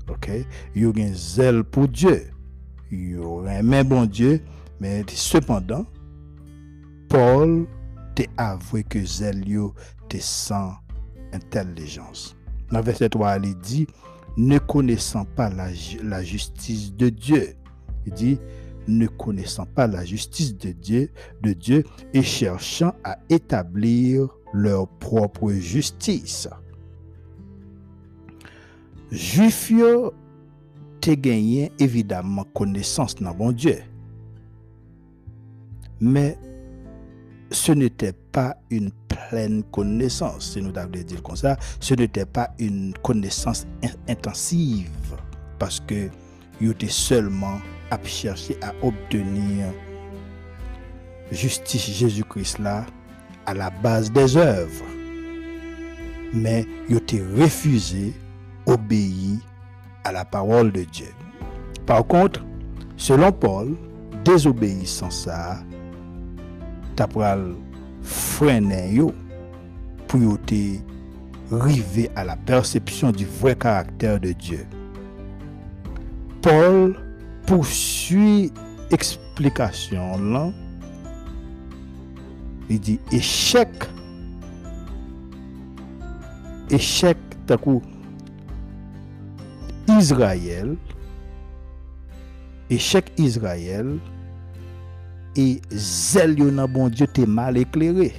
OK? 0.10 0.30
Il 0.76 0.82
y 0.82 0.86
a 0.86 1.06
un 1.06 1.14
zèle 1.14 1.64
pour 1.64 1.88
Dieu. 1.88 2.28
Il 2.92 3.12
y 3.12 3.16
a 3.16 3.80
un 3.80 3.84
bon 3.84 4.06
Dieu, 4.06 4.42
mais 4.80 5.04
cependant, 5.10 5.86
Paul 7.10 7.66
t'a 8.16 8.24
avoué 8.38 8.84
que 8.84 9.04
zèle 9.04 9.44
était 10.06 10.20
sans 10.20 10.74
intelligence. 11.34 12.36
Dans 12.72 12.82
verset 12.82 13.10
3, 13.10 13.38
il 13.40 13.56
dit, 13.58 13.88
ne 14.38 14.58
connaissant 14.58 15.26
pas 15.26 15.50
la, 15.50 15.68
la 16.04 16.24
justice 16.24 16.94
de 16.94 17.10
Dieu. 17.10 17.56
Il 18.06 18.14
dit, 18.14 18.40
ne 18.88 19.08
connaissant 19.08 19.66
pas 19.66 19.88
la 19.88 20.06
justice 20.06 20.58
de 20.58 20.72
Dieu, 20.72 21.10
de 21.42 21.54
Dieu 21.54 21.84
et 22.14 22.22
cherchant 22.22 22.94
à 23.04 23.18
établir 23.30 24.30
leur 24.54 24.88
propre 24.88 25.52
justice. 25.52 26.48
Juif 29.12 29.70
yo 29.70 30.14
te 31.02 31.12
gagné 31.12 31.72
évidemment 31.80 32.44
connaissance 32.54 33.16
dans 33.16 33.34
bon 33.34 33.52
Dieu. 33.52 33.78
Mais 36.00 36.38
ce 37.52 37.72
n'était 37.72 38.14
pas 38.14 38.58
une 38.70 38.92
pleine 39.08 39.64
connaissance, 39.64 40.54
si 40.54 40.62
nous 40.62 40.72
devons 40.72 40.90
dire 40.90 41.24
comme 41.24 41.36
ça, 41.36 41.58
ce 41.80 41.94
n'était 41.94 42.26
pas 42.26 42.50
une 42.60 42.94
connaissance 43.02 43.66
intensive 44.08 44.90
parce 45.60 45.80
que 45.80 46.10
il 46.62 46.72
était 46.72 46.90
à 47.92 48.00
chercher 48.04 48.58
à 48.62 48.74
obtenir 48.82 49.68
justice 51.32 51.90
Jésus-Christ 51.90 52.60
là 52.60 52.86
à 53.46 53.54
la 53.54 53.70
base 53.70 54.12
des 54.12 54.38
œuvres. 54.38 54.86
Mais 56.34 56.66
il 56.90 56.98
était 56.98 57.24
refusé 57.38 58.14
obéir 58.66 59.40
à 60.04 60.12
la 60.12 60.26
parole 60.26 60.72
de 60.72 60.84
Dieu. 60.84 61.14
Par 61.86 62.06
contre, 62.06 62.44
selon 62.98 63.32
Paul, 63.32 63.76
désobéissant 64.24 65.12
ça, 65.12 65.60
t'apral 66.96 67.54
freiner 68.02 68.94
yo 68.94 69.14
pour 70.08 70.40
te 70.42 70.78
arriver 71.52 72.10
à 72.16 72.24
la 72.24 72.36
perception 72.36 73.12
du 73.12 73.26
vrai 73.26 73.56
caractère 73.56 74.20
de 74.20 74.32
Dieu. 74.32 74.66
Paul 76.42 76.96
poursuit 77.46 78.52
explication 78.92 80.18
là. 80.18 80.52
Il 82.70 82.80
dit 82.80 83.00
échec. 83.12 83.70
Échec, 86.70 87.18
d'un 87.46 87.58
coup, 87.58 87.84
Israël, 89.88 90.76
échec 92.72 93.12
Israël, 93.18 94.00
et 95.36 95.62
zèle 95.72 96.36
bon 96.70 96.90
Dieu 96.90 97.06
t'est 97.06 97.28
mal 97.28 97.58
éclairé. 97.58 98.14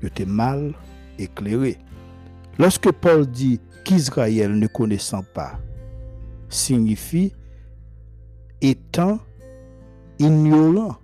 Il 0.00 0.08
était 0.08 0.24
mal 0.24 0.72
éclairé. 1.18 1.78
Lorsque 2.58 2.90
Paul 2.92 3.26
dit 3.26 3.60
qu'Israël 3.84 4.58
ne 4.58 4.66
connaissant 4.68 5.24
pas, 5.34 5.58
signifie 6.48 7.32
étant 8.70 9.18
ignorant. 10.18 10.96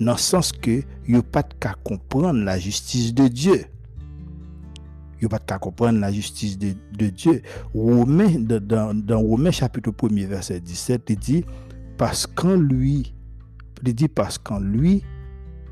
Dans 0.00 0.12
le 0.12 0.18
sens 0.18 0.52
que 0.52 0.80
a 0.80 1.22
pas 1.22 1.42
qu'à 1.42 1.74
comprendre 1.84 2.42
la 2.42 2.58
justice 2.58 3.14
de 3.14 3.28
Dieu. 3.28 3.64
a 5.22 5.28
pas 5.28 5.38
qu'à 5.38 5.58
comprendre 5.58 6.00
la 6.00 6.12
justice 6.12 6.58
de, 6.58 6.74
Dieu. 7.08 7.42
Dans, 7.74 8.94
dans 8.94 9.20
Romains 9.20 9.50
chapitre 9.50 9.92
1 10.02 10.26
verset 10.26 10.60
17, 10.60 11.02
il 11.10 11.16
dit, 11.16 11.44
parce 11.96 12.26
qu'en 12.26 12.56
lui, 12.56 13.14
il 13.86 13.94
dit 13.94 14.08
parce 14.08 14.38
qu'en 14.38 14.60
lui 14.60 15.04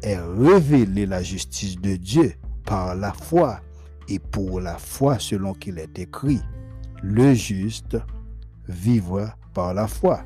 est 0.02 0.18
révélée 0.18 1.06
la 1.06 1.22
justice 1.22 1.80
de 1.80 1.96
Dieu 1.96 2.34
par 2.64 2.94
la 2.94 3.12
foi 3.12 3.60
et 4.08 4.18
pour 4.18 4.60
la 4.60 4.76
foi 4.76 5.18
selon 5.18 5.54
qu'il 5.54 5.78
est 5.78 5.98
écrit. 5.98 6.40
Le 7.02 7.34
juste 7.34 7.96
vivra 8.68 9.36
par 9.54 9.74
la 9.74 9.88
foi. 9.88 10.24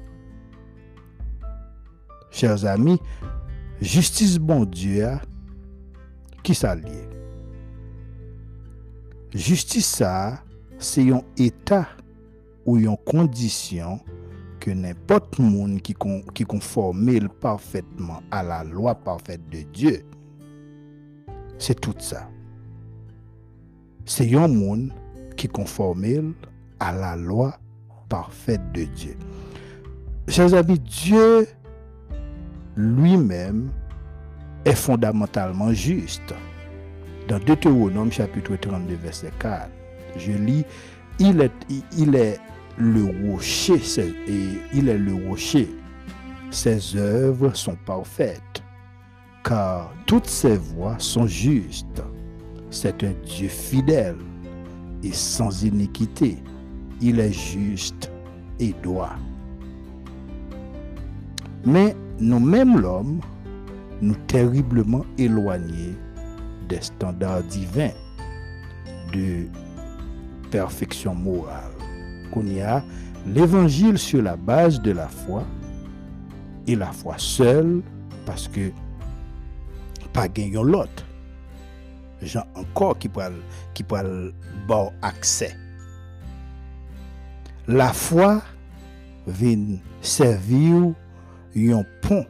Chers 2.30 2.64
amis, 2.66 3.00
justice 3.80 4.38
bon 4.38 4.64
Dieu, 4.64 5.08
qui 6.42 6.54
s'allie? 6.54 7.08
Justice 9.34 9.86
ça, 9.86 10.42
c'est 10.78 11.10
un 11.10 11.22
état 11.36 11.88
ou 12.64 12.78
une 12.78 12.96
condition 13.06 14.00
que 14.60 14.70
n'importe 14.70 15.38
monde 15.38 15.80
qui, 15.80 15.94
qui 16.34 16.44
conforme 16.44 17.28
parfaitement 17.40 18.22
à 18.30 18.42
la 18.42 18.64
loi 18.64 18.94
parfaite 18.94 19.48
de 19.50 19.62
Dieu. 19.62 20.02
C'est 21.58 21.80
tout 21.80 21.94
ça. 21.98 22.28
C'est 24.04 24.34
un 24.34 24.48
monde 24.48 24.92
qui 25.36 25.48
conforme 25.48 26.34
à 26.80 26.92
la 26.92 27.16
loi 27.16 27.58
parfaite 28.08 28.72
de 28.72 28.84
Dieu. 28.84 29.16
Chers 30.28 30.54
amis, 30.54 30.78
Dieu 30.78 31.46
lui-même 32.76 33.70
est 34.64 34.74
fondamentalement 34.74 35.72
juste. 35.72 36.34
Dans 37.28 37.38
Deutéronome 37.38 38.12
chapitre 38.12 38.56
32 38.56 38.94
verset 38.96 39.32
4, 39.38 39.68
je 40.16 40.32
lis, 40.32 40.64
il 41.18 41.40
est, 41.40 41.52
il 41.96 42.14
est 42.14 42.38
le 42.78 43.30
rocher, 43.30 43.80
et 44.28 44.60
il 44.74 44.88
est 44.88 44.98
le 44.98 45.14
rocher. 45.28 45.68
Ses 46.50 46.96
œuvres 46.96 47.54
sont 47.54 47.76
parfaites, 47.86 48.62
car 49.42 49.92
toutes 50.06 50.26
ses 50.26 50.56
voies 50.56 50.96
sont 50.98 51.26
justes. 51.26 52.02
C'est 52.70 53.02
un 53.02 53.12
Dieu 53.24 53.48
fidèle 53.48 54.16
et 55.02 55.12
sans 55.12 55.62
iniquité. 55.64 56.36
Il 57.00 57.20
est 57.20 57.32
juste 57.32 58.10
et 58.58 58.74
droit. 58.82 59.16
Mais 61.64 61.94
nous-mêmes 62.20 62.80
l'homme, 62.80 63.20
nous 64.00 64.14
terriblement 64.26 65.04
éloignés 65.18 65.94
des 66.68 66.80
standards 66.80 67.42
divins 67.44 67.92
de 69.12 69.46
perfection 70.50 71.14
morale. 71.14 71.72
Qu'on 72.32 72.46
y 72.46 72.60
a 72.60 72.82
l'évangile 73.26 73.98
sur 73.98 74.22
la 74.22 74.36
base 74.36 74.80
de 74.80 74.92
la 74.92 75.08
foi 75.08 75.44
et 76.66 76.74
la 76.74 76.92
foi 76.92 77.14
seule 77.18 77.82
parce 78.24 78.48
que 78.48 78.70
pas 80.12 80.28
gagnons 80.28 80.64
l'autre. 80.64 81.04
Jean 82.22 82.44
encore 82.54 82.98
qui 82.98 83.08
pourra 83.08 83.28
qui 83.74 83.84
bon 84.66 84.90
accès. 85.02 85.56
La 87.68 87.92
foi 87.92 88.40
vient 89.26 89.78
servir 90.00 90.92
un 91.56 91.84
pont 92.02 92.26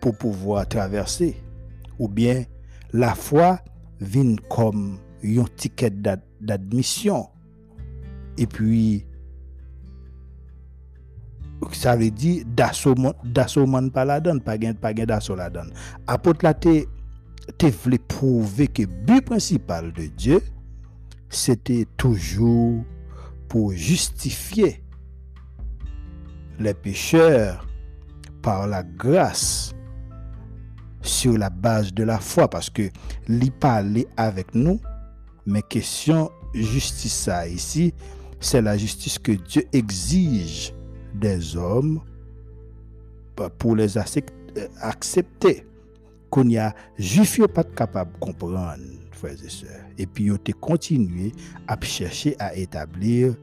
pour 0.00 0.16
pouvoir 0.16 0.68
traverser 0.68 1.36
ou 1.98 2.08
bien 2.08 2.44
la 2.92 3.14
foi 3.14 3.60
vient 4.00 4.36
comme 4.50 4.98
un 5.24 5.44
ticket 5.56 5.90
d'admission. 6.40 7.28
Et 8.38 8.46
puis 8.46 9.06
ça 11.72 11.96
veut 11.96 12.10
dire 12.10 12.44
d'assaut 12.46 13.66
man 13.66 13.90
pas 13.90 14.04
la 14.04 14.20
donne 14.20 14.40
pas 14.40 14.58
gain 14.58 14.74
d'assaut 14.74 15.36
la 15.36 15.48
donne. 15.48 15.72
Apôtre 16.06 16.40
la 16.44 16.54
te 16.54 16.84
te 17.58 17.96
prouver 17.96 18.68
que 18.68 18.82
but 18.84 19.24
principal 19.24 19.92
de 19.92 20.06
Dieu 20.06 20.40
c'était 21.28 21.86
toujours 21.96 22.84
pour 23.48 23.72
justifier 23.72 24.82
les 26.58 26.74
pécheurs 26.74 27.65
par 28.46 28.68
la 28.68 28.84
grâce 28.84 29.74
sur 31.02 31.36
la 31.36 31.50
base 31.50 31.92
de 31.92 32.04
la 32.04 32.20
foi 32.20 32.48
parce 32.48 32.70
que 32.70 32.88
l'y 33.26 33.50
parler 33.50 34.06
avec 34.16 34.54
nous 34.54 34.80
mais 35.46 35.62
question 35.62 36.30
justice 36.54 37.12
ça 37.12 37.48
ici 37.48 37.92
c'est 38.38 38.62
la 38.62 38.76
justice 38.76 39.18
que 39.18 39.32
Dieu 39.32 39.64
exige 39.72 40.72
des 41.14 41.56
hommes 41.56 42.00
pour 43.58 43.76
les 43.76 43.98
accepter. 43.98 45.66
Qu'on 46.30 46.48
y 46.48 46.58
a 46.58 46.74
juif 46.98 47.40
pas 47.46 47.64
capable 47.64 48.12
de 48.14 48.18
comprendre, 48.18 48.82
frères 49.12 49.32
et 49.44 49.48
sœurs. 49.48 49.70
Et 49.96 50.06
puis, 50.06 50.24
ils 50.24 50.32
ont 50.32 50.38
continué 50.60 51.32
à 51.68 51.78
chercher 51.80 52.36
à 52.38 52.54
établir 52.54 53.34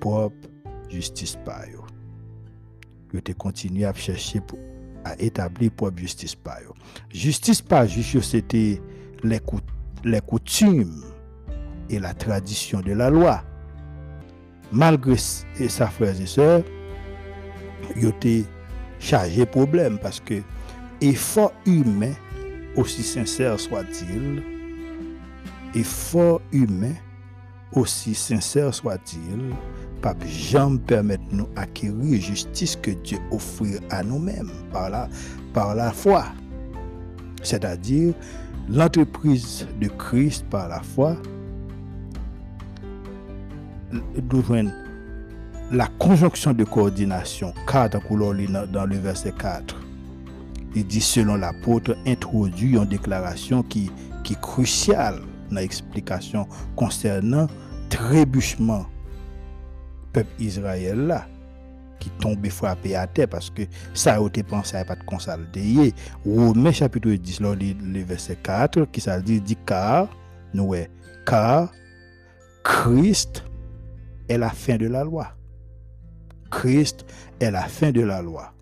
propre 0.00 0.48
justice 0.88 1.36
par 1.44 1.62
eux. 1.62 1.81
yo 3.12 3.22
te 3.24 3.34
kontinu 3.38 3.86
ap 3.88 4.00
chèche 4.00 4.42
pou 4.48 4.60
a 5.08 5.14
etabli 5.22 5.70
pou 5.70 5.90
ap 5.90 6.00
justice 6.00 6.38
pa 6.38 6.58
yo. 6.62 6.76
Justice 7.12 7.64
pa 7.64 7.84
jist 7.86 8.16
yo 8.16 8.22
se 8.24 8.42
te 8.44 8.62
le, 9.22 9.38
kout, 9.44 9.64
le 10.04 10.20
koutume 10.24 11.02
e 11.92 12.00
la 12.02 12.14
tradisyon 12.18 12.84
de 12.86 12.96
la 12.98 13.10
lwa. 13.12 13.40
Malgre 14.72 15.18
e 15.60 15.68
sa 15.68 15.90
freze 15.92 16.26
se, 16.32 16.48
yo 18.00 18.12
te 18.22 18.40
chaje 19.02 19.44
problem 19.52 19.98
paske 20.00 20.40
efor 21.02 21.50
humen 21.66 22.14
osi 22.78 23.04
sincer 23.04 23.58
swa-til, 23.60 24.40
efor 25.76 26.38
humen 26.54 26.94
osi 27.76 28.14
sincer 28.16 28.70
swa-til, 28.72 29.50
pas 30.02 30.14
jamais 30.26 30.78
permettre 30.78 31.22
nous 31.30 31.48
acquérir 31.56 32.20
justice 32.20 32.76
que 32.76 32.90
Dieu 32.90 33.18
offre 33.30 33.64
à 33.90 34.02
nous-mêmes 34.02 34.50
par 34.72 34.90
la, 34.90 35.08
par 35.54 35.74
la 35.74 35.92
foi. 35.92 36.24
C'est-à-dire 37.42 38.12
l'entreprise 38.68 39.66
de 39.80 39.88
Christ 39.88 40.44
par 40.50 40.68
la 40.68 40.82
foi 40.82 41.16
la 45.70 45.86
conjonction 45.98 46.52
de 46.52 46.64
coordination 46.64 47.54
4 47.66 47.98
dans 48.70 48.84
le 48.86 48.96
verset 48.96 49.32
4. 49.38 49.76
Il 50.74 50.86
dit 50.86 51.00
selon 51.00 51.36
l'apôtre 51.36 51.96
introduit 52.06 52.76
une 52.76 52.86
déclaration 52.86 53.62
qui 53.62 53.90
qui 54.22 54.34
est 54.34 54.40
cruciale 54.40 55.20
dans 55.50 55.60
l'explication 55.60 56.46
concernant 56.76 57.46
trébuchement 57.88 58.86
peuple 60.12 60.30
Israël 60.38 61.06
là 61.06 61.26
qui 61.98 62.10
tombe 62.10 62.44
frappé 62.48 62.96
à 62.96 63.06
terre 63.06 63.28
parce 63.28 63.48
que 63.48 63.62
ça 63.94 64.16
a 64.16 64.26
été 64.26 64.42
pensé 64.42 64.76
à 64.76 64.84
pas 64.84 64.96
de 64.96 65.04
consolider. 65.04 65.94
Romains 66.26 66.72
chapitre 66.72 67.10
10 67.10 67.40
le, 67.40 68.02
verset 68.02 68.36
4 68.42 68.86
qui 68.86 69.00
ça 69.00 69.20
dit 69.20 69.40
dit 69.40 69.56
car 69.64 70.08
nous 70.52 70.74
car 71.24 71.70
Christ 72.64 73.44
est 74.28 74.38
la 74.38 74.50
fin 74.50 74.76
de 74.76 74.86
la 74.86 75.04
loi. 75.04 75.28
Christ 76.50 77.06
est 77.40 77.50
la 77.50 77.62
fin 77.62 77.92
de 77.92 78.02
la 78.02 78.20
loi 78.20 78.52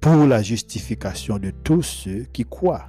pour 0.00 0.26
la 0.26 0.42
justification 0.42 1.38
de 1.38 1.50
tous 1.50 1.82
ceux 1.82 2.26
qui 2.32 2.44
croient. 2.44 2.88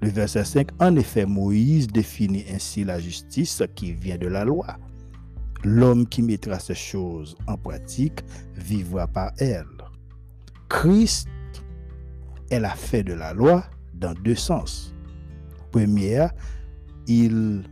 Le 0.00 0.08
verset 0.10 0.44
5, 0.44 0.68
en 0.80 0.96
effet, 0.96 1.26
Moïse 1.26 1.86
définit 1.86 2.44
ainsi 2.52 2.84
la 2.84 2.98
justice 2.98 3.62
qui 3.74 3.92
vient 3.92 4.18
de 4.18 4.26
la 4.26 4.44
loi. 4.44 4.78
L'homme 5.64 6.06
qui 6.06 6.22
mettra 6.22 6.58
ces 6.58 6.74
choses 6.74 7.36
en 7.46 7.56
pratique 7.56 8.20
vivra 8.54 9.06
par 9.06 9.32
elles. 9.38 9.64
Christ 10.68 11.28
est 12.50 12.60
la 12.60 12.70
fin 12.70 13.02
de 13.02 13.14
la 13.14 13.32
loi 13.32 13.64
dans 13.94 14.12
deux 14.12 14.34
sens. 14.34 14.94
Première, 15.72 16.30
il 17.06 17.64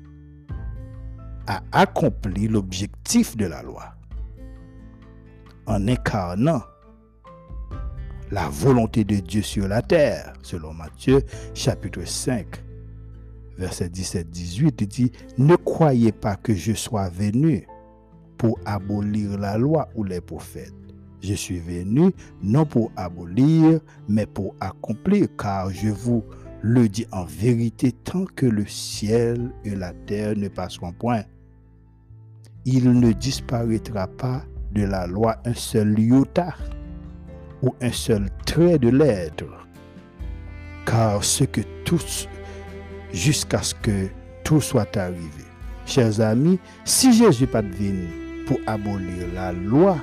a 1.46 1.62
accompli 1.72 2.48
l'objectif 2.48 3.36
de 3.36 3.46
la 3.46 3.62
loi 3.62 3.94
en 5.66 5.86
incarnant 5.86 6.62
la 8.30 8.48
volonté 8.48 9.04
de 9.04 9.16
Dieu 9.16 9.42
sur 9.42 9.68
la 9.68 9.82
terre, 9.82 10.32
selon 10.42 10.72
Matthieu 10.72 11.22
chapitre 11.54 12.06
5, 12.06 12.46
verset 13.58 13.88
17-18, 13.88 14.72
il 14.80 14.88
dit, 14.88 15.12
ne 15.36 15.54
croyez 15.56 16.12
pas 16.12 16.36
que 16.36 16.54
je 16.54 16.72
sois 16.72 17.10
venu 17.10 17.66
pour 18.42 18.58
abolir 18.64 19.38
la 19.38 19.56
loi 19.56 19.88
ou 19.94 20.02
les 20.02 20.20
prophètes. 20.20 20.74
Je 21.20 21.32
suis 21.32 21.60
venu 21.60 22.10
non 22.42 22.66
pour 22.66 22.90
abolir, 22.96 23.78
mais 24.08 24.26
pour 24.26 24.56
accomplir, 24.58 25.28
car 25.38 25.70
je 25.70 25.90
vous 25.90 26.24
le 26.60 26.88
dis 26.88 27.06
en 27.12 27.22
vérité, 27.22 27.92
tant 27.92 28.24
que 28.24 28.46
le 28.46 28.66
ciel 28.66 29.52
et 29.64 29.76
la 29.76 29.92
terre 29.92 30.36
ne 30.36 30.48
passeront 30.48 30.92
point, 30.92 31.22
il 32.64 32.90
ne 32.90 33.12
disparaîtra 33.12 34.08
pas 34.08 34.42
de 34.72 34.82
la 34.82 35.06
loi 35.06 35.36
un 35.44 35.54
seul 35.54 35.96
iota 35.96 36.52
ou 37.62 37.72
un 37.80 37.92
seul 37.92 38.26
trait 38.44 38.80
de 38.80 38.88
lettre, 38.88 39.68
car 40.84 41.22
ce 41.22 41.44
que 41.44 41.60
tous, 41.84 42.28
jusqu'à 43.12 43.62
ce 43.62 43.76
que 43.76 44.08
tout 44.42 44.60
soit 44.60 44.96
arrivé. 44.96 45.44
Chers 45.86 46.20
amis, 46.20 46.58
si 46.84 47.12
Jésus 47.12 47.46
pas 47.46 47.62
venu 47.62 48.21
pour 48.46 48.58
abolir 48.66 49.26
la 49.34 49.52
loi 49.52 49.96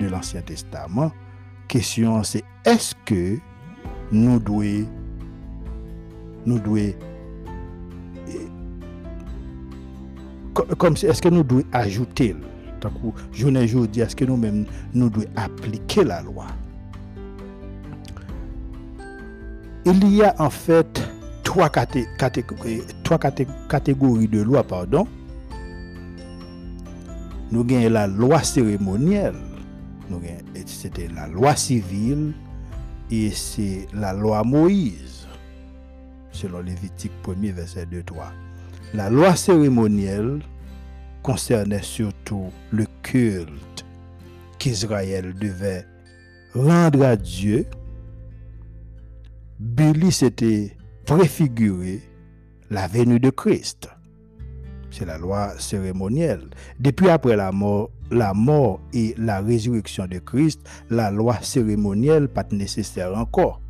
de 0.00 0.06
l'Ancien 0.06 0.42
Testament, 0.42 1.12
question 1.68 2.22
c'est 2.22 2.44
est-ce 2.64 2.94
que 3.04 3.38
nous 4.12 4.38
devons 4.38 4.86
nous 6.46 6.58
devons 6.58 6.76
eh, 6.76 6.94
comme 10.76 10.94
est-ce 10.94 11.22
que 11.22 11.28
nous 11.28 11.42
devons 11.42 11.64
ajouter 11.72 12.36
je 13.32 13.48
ne 13.48 13.86
dit 13.86 14.00
est-ce 14.00 14.16
que 14.16 14.24
nous-mêmes 14.24 14.66
nous 14.92 15.10
devons 15.10 15.26
appliquer 15.36 16.04
la 16.04 16.22
loi? 16.22 16.46
Il 19.86 20.14
y 20.14 20.22
a 20.22 20.34
en 20.38 20.50
fait 20.50 21.02
trois, 21.42 21.68
trois 21.68 23.18
catégories 23.68 24.28
de 24.28 24.40
lois, 24.40 24.62
pardon. 24.62 25.06
Nous 27.50 27.60
avons 27.60 27.88
la 27.90 28.06
loi 28.06 28.42
cérémonielle. 28.42 29.34
C'était 30.66 31.08
la 31.08 31.28
loi 31.28 31.56
civile 31.56 32.32
et 33.10 33.30
c'est 33.30 33.86
la 33.92 34.12
loi 34.12 34.44
Moïse, 34.44 35.26
selon 36.30 36.60
Lévitique 36.60 37.12
1er, 37.24 37.52
verset 37.52 37.86
2-3. 37.86 38.30
La 38.94 39.10
loi 39.10 39.34
cérémonielle 39.34 40.40
concernait 41.22 41.82
surtout 41.82 42.50
le 42.70 42.86
culte 43.02 43.84
qu'Israël 44.58 45.34
devait 45.34 45.86
rendre 46.54 47.04
à 47.04 47.16
Dieu. 47.16 47.66
Billy 49.58 50.12
s'était 50.12 50.76
préfiguré 51.06 52.02
la 52.70 52.86
venue 52.86 53.20
de 53.20 53.30
Christ. 53.30 53.88
C'est 54.96 55.06
la 55.06 55.18
loi 55.18 55.54
cérémonielle. 55.58 56.50
Depuis 56.78 57.08
après 57.08 57.34
la 57.34 57.50
mort, 57.50 57.90
la 58.12 58.32
mort 58.32 58.80
et 58.92 59.12
la 59.18 59.40
résurrection 59.40 60.06
de 60.06 60.20
Christ, 60.20 60.60
la 60.88 61.10
loi 61.10 61.36
cérémonielle 61.42 62.28
pas 62.28 62.44
nécessaire 62.52 63.12
encore. 63.18 63.60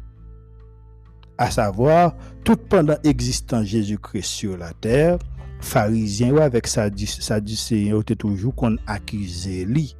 À 1.38 1.50
savoir, 1.50 2.14
tout 2.44 2.58
pendant 2.68 2.96
existant 3.04 3.64
Jésus-Christ 3.64 4.26
sur 4.26 4.58
la 4.58 4.74
terre, 4.74 5.16
pharisiens 5.62 6.36
avec 6.36 6.66
sadducéens 6.66 8.00
étaient 8.00 8.16
toujours 8.16 8.54
qu'on 8.54 8.76
accusait 8.86 9.64
lui 9.64 9.96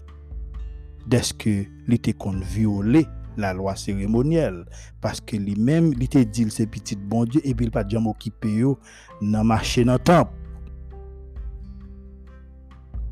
que 1.38 1.64
la 3.38 3.54
loi 3.54 3.76
cérémonielle 3.76 4.66
parce 5.00 5.22
que 5.22 5.36
lui-même 5.36 5.92
il 5.94 6.02
était 6.02 6.24
dit 6.24 6.46
c'est 6.50 6.66
petit 6.66 6.96
bon 6.96 7.24
Dieu 7.24 7.40
et 7.44 7.54
puis 7.54 7.66
il 7.66 7.72
pas 7.72 7.86
jamais 7.88 8.08
occupé 8.08 8.48
yo 8.56 8.78
dans 9.20 9.42
marché 9.42 9.84
temple 10.04 10.43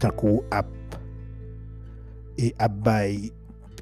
tant 0.03 0.11
qu'on 0.11 0.43
a 0.51 0.63
et 2.39 2.55
abaye 2.59 3.33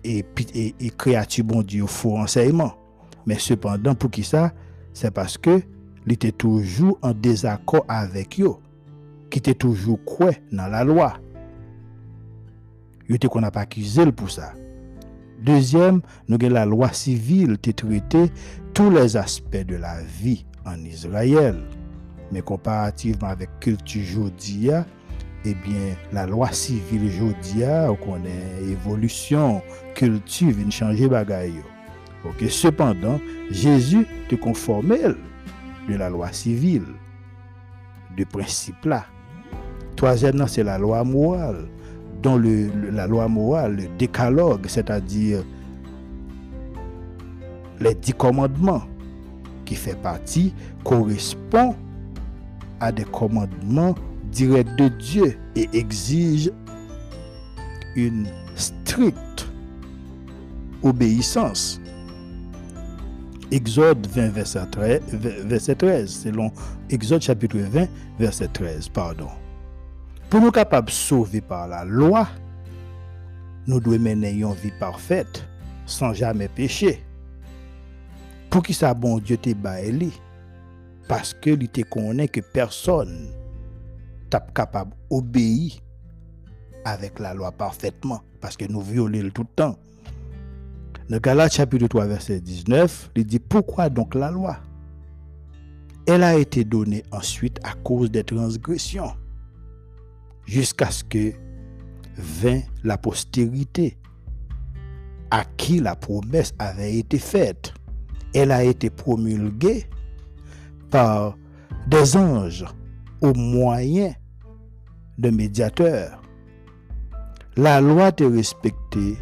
et, 0.05 0.25
et, 0.55 0.75
et 0.79 0.91
créature 0.91 1.45
bon 1.45 1.63
Dieu 1.63 1.87
faux 1.87 2.19
enseignement 2.19 2.75
mais 3.27 3.39
cependant 3.39 3.95
pour 3.95 4.11
qui 4.11 4.23
ça 4.23 4.53
c'est 4.93 5.11
parce 5.11 5.39
que 5.39 5.63
il 6.07 6.33
toujours 6.33 6.99
en 7.03 7.13
désaccord 7.13 7.85
avec 7.89 8.41
eux 8.41 8.55
qui 9.31 9.39
était 9.39 9.55
toujours 9.55 10.03
quoi 10.05 10.31
dans 10.53 10.67
la 10.67 10.85
loi 10.85 11.15
il 13.09 13.15
était 13.15 13.29
qu'on 13.29 13.41
n'a 13.41 13.51
pas 13.51 13.61
accusé 13.61 14.11
pour 14.13 14.31
ça 14.31 14.53
Deuxième, 15.43 16.03
nous 16.29 16.37
avons 16.37 16.53
la 16.53 16.67
loi 16.67 16.93
civile 16.93 17.57
qui 17.57 17.73
traitait 17.73 18.31
tous 18.75 18.91
les 18.91 19.17
aspects 19.17 19.65
de 19.67 19.77
la 19.77 20.03
vie 20.03 20.45
en 20.67 20.77
Israël. 20.85 21.59
Mais 22.31 22.43
comparativement 22.43 23.29
avec 23.29 23.49
culture 23.59 24.03
jodia, 24.05 24.85
eh 25.44 25.55
bien, 25.55 25.96
la 26.12 26.26
loi 26.26 26.53
civile 26.53 27.11
jodia, 27.11 27.90
on 27.90 27.96
connaît 27.96 28.62
évolution, 28.68 29.62
culture, 29.94 30.50
vient 30.50 30.70
changer 30.70 31.09
bagaille. 31.09 31.62
Ok, 32.24 32.48
cependant, 32.50 33.18
Jésus 33.50 34.07
te 34.29 34.35
conformait 34.35 35.14
de 35.88 35.94
la 35.94 36.11
loi 36.11 36.31
civile, 36.33 36.85
de 38.16 38.24
principe 38.24 38.85
là. 38.85 39.07
Troisièmement, 39.96 40.46
c'est 40.46 40.62
la 40.62 40.79
loi 40.79 41.03
morale 41.05 41.66
dans 42.22 42.38
la 42.38 43.07
loi 43.07 43.29
morale, 43.29 43.76
le 43.76 43.88
décalogue, 43.98 44.66
c'est-à-dire 44.66 45.42
les 47.81 47.94
dix 47.94 48.12
commandements 48.12 48.83
qui 49.64 49.74
fait 49.74 49.96
partie, 50.00 50.53
correspond 50.85 51.74
à 52.79 52.92
des 52.92 53.05
commandements 53.05 53.94
directs 54.31 54.77
de 54.77 54.88
Dieu 54.88 55.38
et 55.57 55.69
exige 55.73 56.51
une 57.97 58.27
stricte 58.55 59.49
obéissance. 60.83 61.81
Exode 63.51 64.07
20, 64.07 64.29
verset 64.29 64.66
13, 64.71 65.01
verset 65.45 65.75
13, 65.75 66.09
selon 66.09 66.53
Exode 66.88 67.23
chapitre 67.23 67.59
20, 67.59 67.88
verset 68.19 68.49
13, 68.49 68.88
pardon. 68.90 69.29
Pour 70.29 70.40
nous 70.40 70.53
capables 70.53 70.87
de 70.87 70.93
sauver 70.93 71.40
par 71.40 71.66
la 71.66 71.85
loi, 71.85 72.29
nous 73.66 73.81
devons 73.81 73.99
mener 73.99 74.31
une 74.31 74.53
vie 74.55 74.73
parfaite, 74.79 75.45
sans 75.87 76.12
jamais 76.14 76.49
pécher. 76.49 77.05
Pour 78.49 78.62
qui 78.62 78.73
ça 78.73 78.95
bon 78.95 79.19
Dieu 79.19 79.37
te 79.37 79.53
baillé 79.53 80.11
Parce 81.09 81.35
que 81.35 81.51
il 81.51 81.69
te 81.69 81.83
connaît 81.83 82.29
que 82.29 82.40
personne 82.40 83.29
capable 84.31 84.93
d'obéir 85.11 85.73
avec 86.85 87.19
la 87.19 87.35
loi 87.35 87.53
parfaitement. 87.53 88.23
Parce 88.40 88.57
que 88.57 88.64
nous 88.64 88.81
violons 88.81 89.31
tout 89.31 89.43
le 89.43 89.55
temps. 89.55 89.77
Dans 91.09 91.19
Galates 91.19 91.55
chapitre 91.55 91.88
3 91.88 92.07
verset 92.07 92.40
19, 92.40 93.11
il 93.16 93.27
dit 93.27 93.40
pourquoi 93.40 93.90
donc 93.90 94.14
la 94.14 94.31
loi? 94.31 94.59
Elle 96.07 96.23
a 96.23 96.37
été 96.37 96.64
donnée 96.64 97.03
ensuite 97.11 97.59
à 97.64 97.75
cause 97.75 98.11
des 98.11 98.25
transgressions 98.25 99.12
jusqu'à 100.47 100.90
ce 100.90 101.05
que 101.05 101.33
vint 102.16 102.61
la 102.83 102.97
postérité 102.99 103.99
à 105.31 105.45
qui 105.57 105.79
la 105.79 105.95
promesse 105.95 106.53
avait 106.59 106.97
été 106.97 107.19
faite. 107.19 107.73
Elle 108.35 108.51
a 108.51 108.64
été 108.64 108.90
promulguée 108.90 109.87
par 110.90 111.37
des 111.87 112.16
anges 112.16 112.64
au 113.21 113.33
moyen 113.35 114.12
de 115.21 115.31
médiateurs. 115.31 116.21
La 117.57 117.81
loi 117.81 118.09
était 118.09 118.27
respectée. 118.27 119.17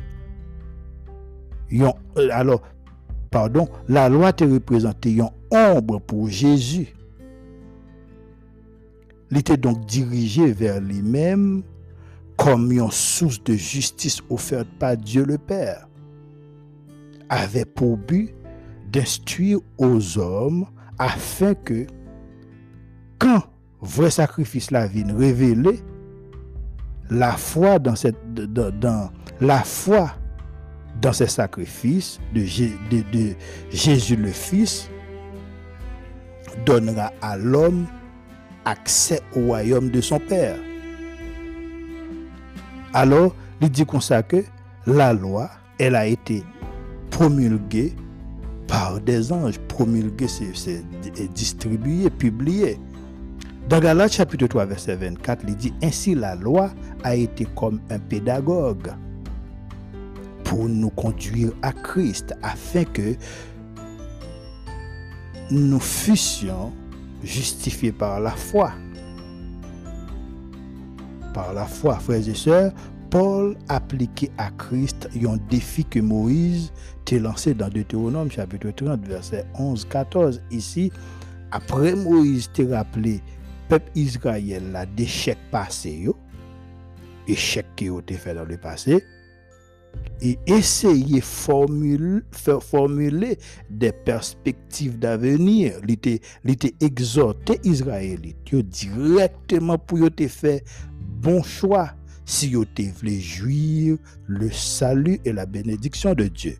Alors, 2.31 2.63
pardon, 3.31 3.69
la 3.89 4.09
loi 4.09 4.33
te 4.33 4.45
représentait 4.45 5.13
une 5.13 5.29
ombre 5.51 6.01
pour 6.01 6.29
Jésus 6.29 6.95
il 9.31 9.39
était 9.39 9.57
donc 9.57 9.85
dirigé 9.87 10.53
vers 10.53 10.81
lui-même 10.81 11.63
comme 12.37 12.71
une 12.73 12.91
source 12.91 13.43
de 13.43 13.55
justice 13.55 14.21
offerte 14.31 14.69
par 14.79 14.97
Dieu 14.97 15.25
le 15.25 15.39
Père, 15.39 15.89
avait 17.29 17.65
pour 17.65 17.97
but 17.97 18.33
d'instruire 18.91 19.59
aux 19.77 20.19
hommes 20.19 20.67
afin 20.99 21.55
que, 21.55 21.87
quand 23.19 23.43
vrai 23.81 24.11
sacrifice 24.11 24.71
la 24.71 24.87
vie 24.87 25.05
révélé, 25.05 25.81
la 27.11 27.33
foi 27.33 27.79
dans, 27.79 27.97
cette, 27.97 28.17
dans, 28.35 29.11
ces 31.12 31.27
sacrifices 31.27 32.21
de, 32.35 32.41
de 32.41 33.35
Jésus 33.71 34.17
le 34.17 34.29
Fils 34.29 34.91
donnera 36.67 37.12
à 37.23 37.37
l'homme 37.37 37.87
accès 38.64 39.21
au 39.35 39.41
royaume 39.47 39.91
de 39.91 40.01
son 40.01 40.19
Père. 40.19 40.57
Alors, 42.93 43.35
il 43.61 43.71
dit 43.71 43.87
comme 43.87 44.01
ça 44.01 44.23
que 44.23 44.45
la 44.87 45.12
loi, 45.12 45.51
elle 45.79 45.95
a 45.95 46.07
été 46.07 46.43
promulguée 47.11 47.95
par 48.67 49.01
des 49.01 49.33
anges. 49.33 49.59
Promulguée, 49.69 50.29
c'est 50.29 50.83
distribué, 51.35 52.11
publié. 52.11 52.79
Dans 53.68 53.81
Galates 53.81 54.14
chapitre 54.14 54.46
3, 54.46 54.64
verset 54.64 54.96
24, 54.96 55.44
il 55.46 55.54
dit, 55.54 55.74
Ainsi 55.83 56.14
la 56.14 56.35
loi 56.35 56.70
a 57.04 57.14
été 57.14 57.46
comme 57.54 57.81
un 57.90 57.98
pédagogue 57.98 58.90
pour 60.42 60.66
nous 60.70 60.88
conduire 60.88 61.50
à 61.61 61.72
Christ, 61.72 62.35
afin 62.42 62.85
que 62.85 63.14
nous 65.50 65.81
fussions 65.81 66.72
justifié 67.22 67.92
par 67.92 68.20
la 68.20 68.31
foi. 68.31 68.72
Par 71.35 71.52
la 71.52 71.66
foi, 71.66 71.96
frères 71.98 72.26
et 72.26 72.35
sœurs, 72.35 72.72
Paul 73.11 73.54
appliqué 73.68 74.31
à 74.38 74.50
Christ 74.50 75.11
un 75.22 75.37
défi 75.50 75.85
que 75.85 75.98
Moïse 76.00 76.72
t'a 77.04 77.18
lancé 77.18 77.52
dans 77.52 77.68
Deutéronome 77.68 78.31
chapitre 78.31 78.70
30 78.70 79.07
verset 79.07 79.44
11-14. 79.59 80.40
Ici, 80.50 80.90
après 81.50 81.94
Moïse 81.94 82.50
t'a 82.50 82.78
rappelé 82.78 83.20
peuple 83.68 83.90
Israël 83.94 84.72
la 84.72 84.87
d'échec 84.87 85.38
passé, 85.50 86.09
échec 87.26 87.66
qui 87.76 87.88
a 87.88 87.98
été 87.98 88.14
fait 88.14 88.35
dans 88.35 88.44
le 88.44 88.57
passé, 88.57 89.04
et 90.20 90.38
essayer 90.46 91.20
de 91.20 91.24
formuler 92.61 93.38
des 93.70 93.92
perspectives 93.92 94.98
d'avenir. 94.98 95.81
Il 95.85 96.50
était 96.50 96.74
exhorté 96.81 97.59
Israélite 97.64 98.54
directement 98.54 99.78
pour 99.78 100.11
te 100.14 100.28
faire 100.28 100.61
bon 101.00 101.42
choix 101.42 101.90
si 102.24 102.52
vous 102.52 102.64
voulez 103.00 103.20
jouir 103.20 103.96
le 104.26 104.50
salut 104.50 105.18
et 105.24 105.33
la 105.33 105.46
bénédiction 105.46 106.14
de 106.14 106.24
Dieu. 106.24 106.59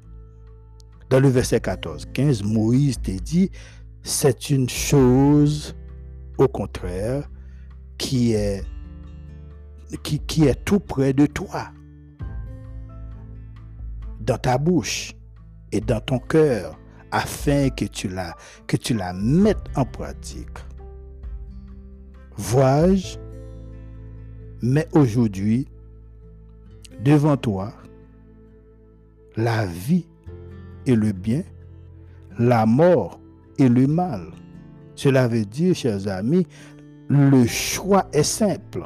Dans 1.11 1.21
le 1.21 1.29
verset 1.29 1.61
14, 1.61 2.07
15, 2.13 2.43
Moïse 2.43 3.01
te 3.01 3.11
dit, 3.11 3.51
c'est 4.03 4.51
une 4.51 4.69
chose 4.69 5.75
au 6.39 6.49
contraire 6.49 7.29
qui 7.99 8.33
est 8.33 8.65
qui, 10.03 10.45
est 10.45 10.65
tout 10.65 10.81
près 10.81 11.13
de 11.13 11.27
toi, 11.27 11.69
dans 14.21 14.39
ta 14.39 14.59
bouche 14.59 15.15
et 15.73 15.81
dans 15.81 16.01
ton 16.01 16.19
cœur, 16.19 16.79
afin 17.11 17.71
que 17.71 17.87
tu 17.87 18.09
la, 18.09 18.37
que 18.67 18.77
tu 18.77 18.95
la 18.95 19.13
mettes 19.13 19.67
en 19.77 19.85
pratique. 19.85 20.59
Vois-je, 22.37 23.19
mais 24.63 24.87
aujourd'hui, 24.93 25.67
devant 27.03 27.37
toi, 27.37 27.73
la 29.37 29.67
vie 29.67 30.07
et 30.87 30.95
le 30.95 31.13
bien, 31.13 31.43
la 32.39 32.67
mort 32.67 33.21
et 33.59 33.69
le 33.69 33.87
mal. 33.87 34.33
Cela 34.99 35.29
veut 35.29 35.45
dire, 35.45 35.77
chers 35.77 36.09
amis, 36.09 36.45
le 37.09 37.47
choix 37.47 38.09
est 38.13 38.25
simple. 38.25 38.83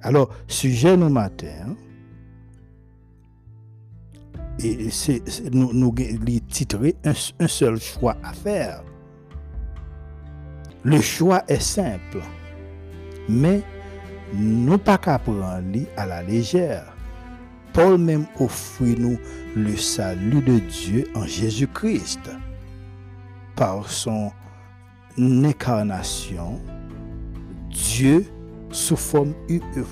Alors, 0.00 0.30
sujet 0.48 0.96
nous 0.96 1.10
matin, 1.10 1.76
et 4.58 4.88
nous, 5.52 5.70
nous 5.74 5.94
titrer 6.48 6.96
un, 7.04 7.46
seul 7.46 7.78
choix 7.78 8.16
à 8.22 8.32
faire. 8.32 8.82
Le 10.82 10.98
choix 10.98 11.44
est 11.46 11.60
simple, 11.60 12.22
mais 13.28 13.60
nous 14.32 14.78
pas 14.78 14.96
qu'à 14.96 15.18
prendre 15.18 15.60
à 15.98 16.06
la 16.06 16.22
légère. 16.22 16.96
Paul 17.74 17.98
même 17.98 18.24
offre 18.40 18.82
nous 18.82 19.18
le 19.56 19.76
salut 19.76 20.40
de 20.40 20.58
Dieu 20.58 21.06
en 21.14 21.26
Jésus-Christ 21.26 22.30
par 23.56 23.90
son 23.90 24.32
n'inkarnasyon 25.18 26.58
Diyo 27.74 28.22
sou 28.74 28.98
form 28.98 29.34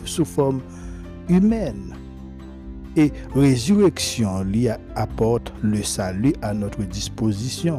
sou 0.04 0.26
form 0.26 0.60
humen 1.28 1.92
e 2.98 3.08
rezureksyon 3.34 4.50
li 4.52 4.66
apote 4.98 5.54
le 5.62 5.82
salu 5.86 6.34
a 6.42 6.52
notre 6.54 6.86
disposisyon 6.90 7.78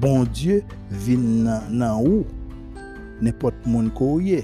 bon 0.00 0.26
Diyo 0.32 0.60
vin 1.04 1.24
nan, 1.46 1.70
nan 1.72 2.00
ou 2.00 2.24
nepot 3.24 3.56
moun 3.64 3.88
kouye 3.96 4.42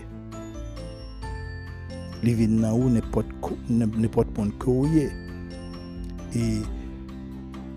li 2.22 2.36
vin 2.38 2.60
nan 2.62 2.72
ou 2.72 2.88
nepot 2.92 4.32
moun 4.38 4.54
kouye 4.62 5.10
e 6.32 6.46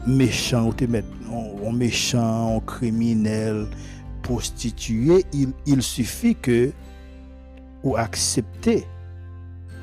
mechan 0.06 0.70
ou 0.70 0.76
te 0.78 0.88
met 0.88 1.06
on, 1.28 1.52
on 1.65 1.76
mechan, 1.76 2.56
on 2.56 2.63
kriminel 2.70 3.65
e 3.65 3.95
prostitué, 4.26 5.24
il, 5.68 5.84
suffit 5.84 6.34
que 6.34 6.72
ou 7.84 7.96
accepter 7.96 8.84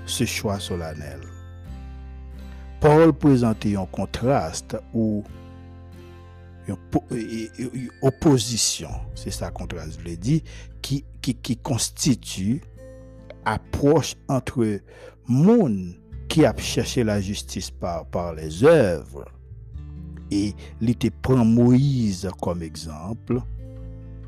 ce 0.04 0.24
choix 0.24 0.58
solennel. 0.58 1.20
Paul 2.80 3.12
présentait 3.12 3.76
un 3.76 3.86
contraste 3.86 4.76
ou 4.92 5.22
une 6.66 7.88
opposition, 8.02 8.90
c'est 9.14 9.30
ça 9.30 9.52
contraste, 9.52 10.00
je 10.00 10.04
l'ai 10.04 10.16
dit, 10.16 10.42
qui, 10.80 11.04
constitue 11.62 12.62
approche 13.44 14.16
entre 14.26 14.80
monde 15.28 15.94
qui 16.28 16.44
a 16.44 16.52
cherché 16.56 17.04
la 17.04 17.20
justice 17.20 17.70
par, 17.70 18.06
par 18.06 18.34
les 18.34 18.64
œuvres 18.64 19.26
et 20.32 20.52
il 20.80 21.10
prend 21.22 21.44
Moïse 21.44 22.28
comme 22.40 22.62
exemple 22.62 23.40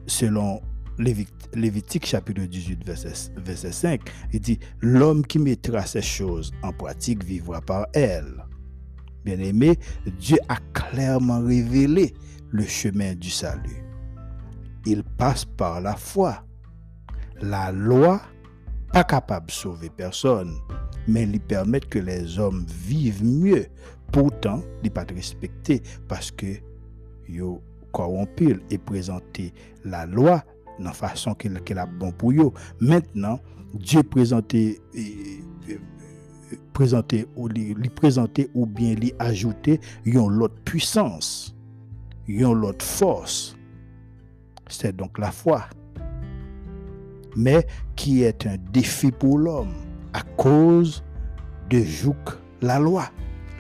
selon 0.07 0.61
Lévitique 0.97 2.07
chapitre 2.07 2.43
18 2.43 2.85
verset, 2.85 3.33
verset 3.37 3.73
5 3.73 4.01
il 4.33 4.41
dit 4.41 4.61
l'homme 4.81 5.27
qui 5.27 5.41
mettra 5.41 5.85
ces 5.85 6.03
choses 6.03 6.53
en 6.63 6.73
pratique 6.73 7.25
vivra 7.25 7.61
par 7.61 7.87
elles 7.95 8.45
bien 9.25 9.41
aimé 9.41 9.77
Dieu 10.21 10.39
a 10.49 10.59
clairement 10.73 11.41
révélé 11.45 12.15
le 12.55 12.65
chemin 12.65 13.15
du 13.15 13.31
salut. 13.31 13.85
Il 14.87 15.03
passe 15.03 15.45
par 15.45 15.81
la 15.81 15.97
foi. 15.97 16.45
La 17.41 17.73
loi 17.73 18.21
pas 18.93 19.03
capable 19.03 19.47
de 19.47 19.53
sauver 19.53 19.91
personne 19.91 20.55
mais 21.09 21.27
lui 21.27 21.41
permettre 21.41 21.89
que 21.89 21.99
les 21.99 22.39
hommes 22.39 22.65
vivent 22.69 23.25
mieux. 23.25 23.67
Pourtant, 24.13 24.63
il 24.85 24.91
pas 24.93 25.05
respecté 25.05 25.83
parce 26.09 26.31
que 26.31 26.47
yo 27.29 27.61
corrompu 27.95 28.61
et 28.71 28.79
présenté 28.79 29.55
la 29.85 30.05
loi 30.05 30.45
dans 30.79 30.87
la 30.87 30.93
façon 30.93 31.35
qu'il 31.35 31.79
a 31.79 31.87
bon 31.87 32.11
pour 32.13 32.33
eux. 32.33 32.53
Maintenant, 32.81 33.39
Dieu 33.73 34.03
présenté 34.03 34.81
présenté 36.73 37.27
ou 37.37 37.49
lui 37.49 37.89
présenter 37.89 38.51
ou 38.55 38.67
bien 38.67 38.95
lui 38.95 39.15
ajouter 39.19 39.81
une 40.05 40.29
l'autre 40.29 40.61
puissance, 40.65 41.57
une 42.27 42.53
l'autre 42.53 42.85
force. 42.85 43.57
C'est 44.69 44.95
donc 44.95 45.19
la 45.19 45.31
foi. 45.31 45.65
Mais 47.37 47.67
qui 47.97 48.23
est 48.23 48.47
un 48.47 48.57
défi 48.73 49.11
pour 49.11 49.39
l'homme 49.39 49.75
à 50.13 50.23
cause 50.37 51.05
de 51.71 51.81
jouk 51.81 52.17
la 52.61 52.79
loi. 52.79 53.09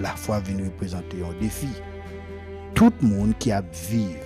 La 0.01 0.11
foi 0.11 0.41
vient 0.41 0.65
représenter 0.65 1.19
un 1.23 1.41
défi. 1.41 1.69
Tout 2.75 2.93
le 3.03 3.09
monde 3.09 3.35
qui 3.39 3.53
a 3.53 3.61
vécu 3.61 4.19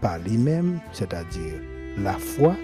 par 0.00 0.18
lui-même, 0.18 0.80
c'est-à-dire 0.92 1.54
la 1.98 2.12
foi, 2.12 2.54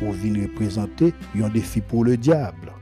ou 0.00 0.12
vient 0.12 0.42
représenter 0.42 1.12
un 1.42 1.48
défi 1.50 1.82
pour 1.82 2.04
le 2.04 2.16
diable. 2.16 2.72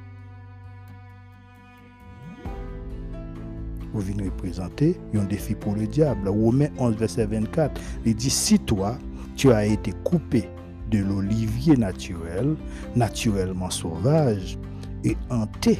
Ou 3.92 3.98
vient 3.98 4.24
représenter 4.24 5.00
un 5.14 5.24
défi 5.24 5.56
pour 5.56 5.74
le 5.74 5.88
diable. 5.88 6.28
Romains 6.28 6.68
11, 6.78 6.94
verset 6.96 7.26
24, 7.26 7.80
il 8.06 8.14
dit, 8.14 8.30
si 8.30 8.58
toi, 8.60 8.96
tu 9.34 9.50
as 9.50 9.66
été 9.66 9.92
coupé 10.04 10.48
de 10.90 10.98
l'olivier 11.00 11.76
naturel, 11.76 12.54
naturellement 12.94 13.70
sauvage, 13.70 14.56
et 15.04 15.16
hanté. 15.30 15.78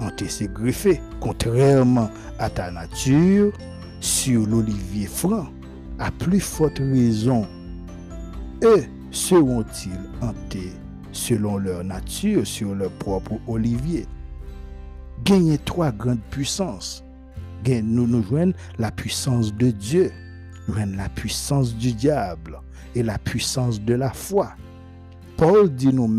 Hanté, 0.00 0.28
c'est 0.28 0.52
greffé, 0.52 1.00
contrairement 1.20 2.10
à 2.38 2.48
ta 2.48 2.70
nature, 2.70 3.52
sur 4.00 4.46
l'olivier 4.46 5.06
franc, 5.06 5.46
à 5.98 6.10
plus 6.10 6.40
forte 6.40 6.78
raison, 6.78 7.46
eux 8.64 8.84
seront-ils 9.10 9.92
hantés 10.22 10.72
selon 11.12 11.58
leur 11.58 11.84
nature 11.84 12.46
sur 12.46 12.74
leur 12.74 12.90
propre 12.92 13.34
olivier? 13.46 14.06
Gagnez 15.24 15.58
trois 15.58 15.92
grandes 15.92 16.22
puissances. 16.30 17.04
Nous 17.66 18.06
nous 18.06 18.22
joignons 18.22 18.54
la 18.78 18.90
puissance 18.90 19.54
de 19.54 19.70
Dieu, 19.70 20.10
nous 20.66 20.74
la 20.96 21.10
puissance 21.10 21.74
du 21.74 21.92
diable 21.92 22.58
et 22.94 23.02
la 23.02 23.18
puissance 23.18 23.78
de 23.82 23.92
la 23.92 24.10
foi. 24.10 24.54
Paul 25.36 25.68
dit 25.68 25.92
nous 25.92 26.10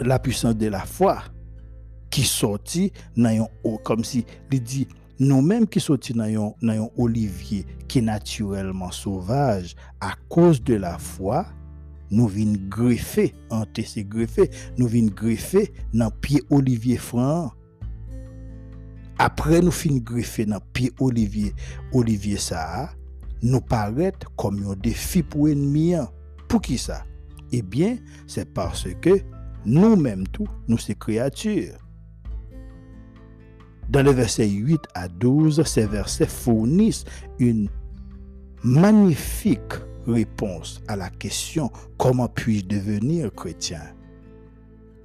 la 0.00 0.20
puissance 0.20 0.56
de 0.56 0.68
la 0.68 0.84
foi 0.84 1.22
qui 2.18 2.24
sortit 2.24 2.92
dans 3.16 3.48
comme 3.84 4.02
si 4.02 4.24
il 4.50 4.86
nous-mêmes 5.20 5.68
qui 5.68 5.78
sortis 5.78 6.14
dans 6.14 6.90
olivier 6.96 7.64
qui 7.86 8.00
est 8.00 8.02
naturellement 8.02 8.90
sauvage 8.90 9.76
à 10.00 10.14
cause 10.28 10.60
de 10.60 10.74
la 10.74 10.98
foi 10.98 11.46
nous 12.10 12.26
venons 12.26 12.58
greffer 12.68 13.36
ces 13.84 14.04
nous 14.78 14.88
venons 14.88 15.12
greffer 15.14 15.72
dans 15.94 16.10
pied 16.10 16.42
olivier 16.50 16.96
franc. 16.96 17.52
Après 19.18 19.60
nous 19.60 19.70
finissons 19.70 20.02
greffer 20.02 20.44
dans 20.44 20.58
pied 20.72 20.90
olivier 20.98 21.54
olivier 21.92 22.36
ça 22.36 22.90
nous 23.42 23.60
paraît 23.60 24.12
comme 24.36 24.66
un 24.68 24.74
défi 24.74 25.22
pour 25.22 25.48
ennemi 25.48 25.94
pour 26.48 26.62
qui 26.62 26.78
ça? 26.78 27.04
Eh 27.52 27.62
bien 27.62 27.96
c'est 28.26 28.52
parce 28.52 28.88
que 29.00 29.20
nous-mêmes 29.64 30.26
tout, 30.26 30.48
nous 30.66 30.78
ces 30.78 30.96
créatures. 30.96 31.78
Dans 33.88 34.02
les 34.02 34.12
versets 34.12 34.48
8 34.48 34.80
à 34.94 35.08
12, 35.08 35.62
ces 35.64 35.86
versets 35.86 36.26
fournissent 36.26 37.04
une 37.38 37.68
magnifique 38.62 39.72
réponse 40.06 40.82
à 40.88 40.96
la 40.96 41.08
question 41.10 41.70
comment 41.96 42.28
puis-je 42.28 42.66
devenir 42.66 43.32
chrétien? 43.34 43.82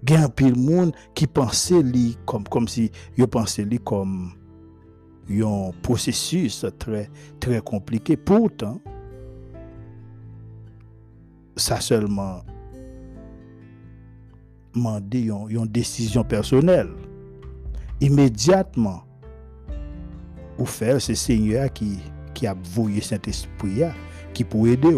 Il 0.05 0.11
y 0.11 0.15
a 0.17 0.23
un 0.23 0.29
pile 0.29 0.57
monde 0.57 0.93
qui 1.15 1.27
pensait 1.27 1.81
lui 1.81 2.17
comme, 2.25 2.43
comme 2.43 2.67
si 2.67 2.91
il 3.17 3.25
pensait 3.27 3.63
lui 3.63 3.79
comme 3.79 4.33
un 5.29 5.71
processus 5.81 6.65
très, 6.77 7.09
très 7.39 7.61
compliqué. 7.61 8.17
Pourtant, 8.17 8.81
ça 11.55 11.79
seulement 11.79 12.41
demander 14.75 15.29
une 15.49 15.67
décision 15.67 16.25
personnelle. 16.25 16.89
Immédiatement, 18.03 19.03
ou 20.57 20.65
faire 20.65 21.01
ce 21.01 21.13
Seigneur 21.13 21.71
qui, 21.71 21.99
qui 22.33 22.45
a 22.45 22.53
voué 22.75 22.99
Saint-Esprit 22.99 23.83
qui 24.33 24.43
pour 24.43 24.67
aider. 24.67 24.93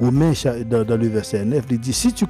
Romains, 0.00 0.32
dans, 0.70 0.84
dans, 0.84 0.96
le 0.96 1.08
verset 1.08 1.44
9, 1.44 1.64
il 1.70 1.80
dit, 1.80 1.92
si 1.92 2.12
tu, 2.14 2.24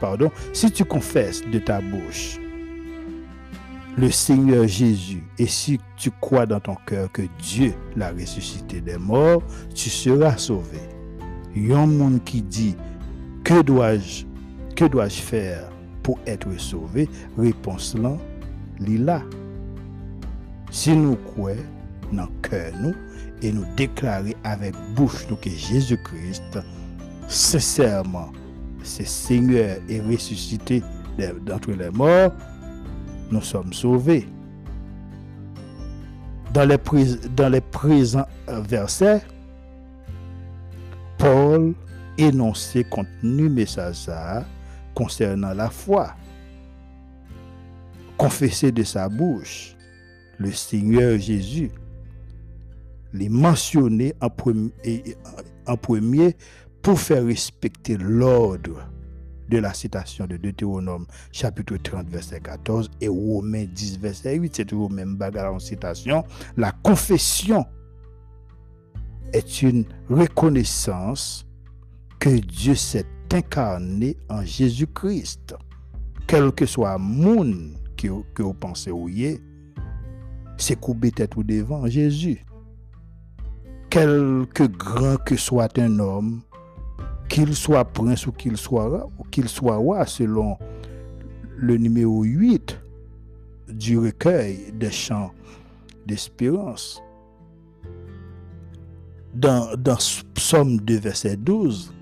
pardon, 0.00 0.30
si 0.52 0.70
tu 0.70 0.84
confesses 0.84 1.42
de 1.50 1.58
ta 1.58 1.80
bouche 1.80 2.38
le 3.98 4.08
Seigneur 4.10 4.68
Jésus 4.68 5.24
et 5.36 5.46
si 5.46 5.80
tu 5.96 6.10
crois 6.20 6.46
dans 6.46 6.60
ton 6.60 6.76
cœur 6.86 7.10
que 7.10 7.22
Dieu 7.42 7.74
l'a 7.96 8.12
ressuscité 8.12 8.80
des 8.80 8.98
morts, 8.98 9.42
tu 9.74 9.90
seras 9.90 10.36
sauvé. 10.36 10.78
Il 11.56 11.68
y 11.68 11.72
a 11.72 11.78
un 11.78 11.86
monde 11.86 12.22
qui 12.24 12.40
dit, 12.40 12.76
que 13.42 13.62
dois-je 13.62 14.24
que 14.76 14.84
dois-je 14.84 15.20
faire 15.20 15.69
pour 16.10 16.18
être 16.26 16.58
sauvé 16.58 17.08
Réponse 17.38 17.94
là, 17.94 18.16
là. 18.80 19.22
Si 20.72 20.90
nous 20.96 21.14
croyons 21.14 21.62
dans 22.12 22.24
le 22.24 22.48
cœur 22.48 22.72
nous 22.80 22.94
et 23.42 23.52
nous 23.52 23.64
déclarer 23.76 24.36
avec 24.42 24.74
bouche 24.96 25.26
nous 25.30 25.36
que 25.36 25.50
Jésus-Christ, 25.50 26.58
sincèrement, 27.28 28.32
c'est 28.82 29.06
Seigneur 29.06 29.76
et 29.88 30.00
ressuscité 30.00 30.82
d'entre 31.46 31.70
les 31.70 31.90
morts, 31.90 32.32
nous 33.30 33.42
sommes 33.42 33.72
sauvés. 33.72 34.26
Dans 36.52 36.64
les, 36.64 36.78
dans 37.36 37.48
les 37.48 37.60
présents 37.60 38.26
versets, 38.48 39.22
Paul 41.18 41.74
énonçait 42.18 42.82
contenu 42.82 43.48
message 43.48 44.08
concernant 45.00 45.54
la 45.54 45.70
foi. 45.70 46.14
Confesser 48.18 48.70
de 48.70 48.82
sa 48.82 49.08
bouche 49.08 49.74
le 50.38 50.52
Seigneur 50.52 51.18
Jésus 51.18 51.70
les 53.14 53.30
mentionner 53.30 54.12
en 54.20 54.28
premier, 55.76 56.36
pour 56.82 57.00
faire 57.00 57.24
respecter 57.24 57.96
l'ordre 57.96 58.90
de 59.48 59.56
la 59.56 59.72
citation 59.72 60.26
de 60.26 60.36
Deutéronome 60.36 61.06
chapitre 61.32 61.78
30 61.78 62.06
verset 62.08 62.40
14 62.40 62.90
et 63.00 63.08
Romains 63.08 63.64
10 63.64 63.98
verset 64.00 64.36
8. 64.36 64.54
C'est 64.54 64.64
toujours 64.66 64.90
même 64.90 65.16
bagarre 65.16 65.54
en 65.54 65.58
citation. 65.58 66.24
La 66.58 66.72
confession 66.72 67.64
est 69.32 69.62
une 69.62 69.86
reconnaissance 70.10 71.46
que 72.18 72.28
Dieu 72.38 72.74
s'est 72.74 73.06
incarné 73.32 74.16
en 74.28 74.42
Jésus-Christ. 74.42 75.54
Quel 76.26 76.52
que 76.52 76.66
soit 76.66 76.96
le 76.96 77.04
monde 77.04 77.76
que, 77.96 78.42
vous 78.42 78.54
pensez 78.54 78.90
ou 78.90 79.08
c'est 80.56 80.78
couper 80.78 81.10
tête 81.10 81.36
ou 81.36 81.42
devant 81.42 81.86
Jésus 81.86 82.44
quelque 83.90 84.62
grand 84.62 85.16
que 85.16 85.36
soit 85.36 85.76
un 85.78 85.98
homme, 85.98 86.42
qu'il 87.28 87.54
soit 87.54 87.84
prince 87.84 88.26
ou 88.26 88.32
qu'il 88.32 88.56
soit, 88.56 89.10
ou 89.18 89.24
qu'il 89.24 89.48
soit 89.48 89.76
roi, 89.76 90.06
selon 90.06 90.56
le 91.56 91.76
numéro 91.76 92.22
8 92.22 92.78
du 93.68 93.98
recueil 93.98 94.72
des 94.72 94.90
chants 94.90 95.32
d'espérance. 96.06 97.02
Dans, 99.34 99.76
dans 99.76 99.98
Psaume 100.34 100.78
2, 100.78 100.98
verset 100.98 101.36
12, 101.36 101.92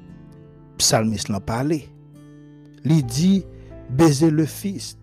psalmiste 0.78 1.28
l'a 1.28 1.40
parlé. 1.40 1.88
Il 2.84 3.04
dit, 3.04 3.44
baiser 3.90 4.30
le 4.30 4.46
Fils. 4.46 4.96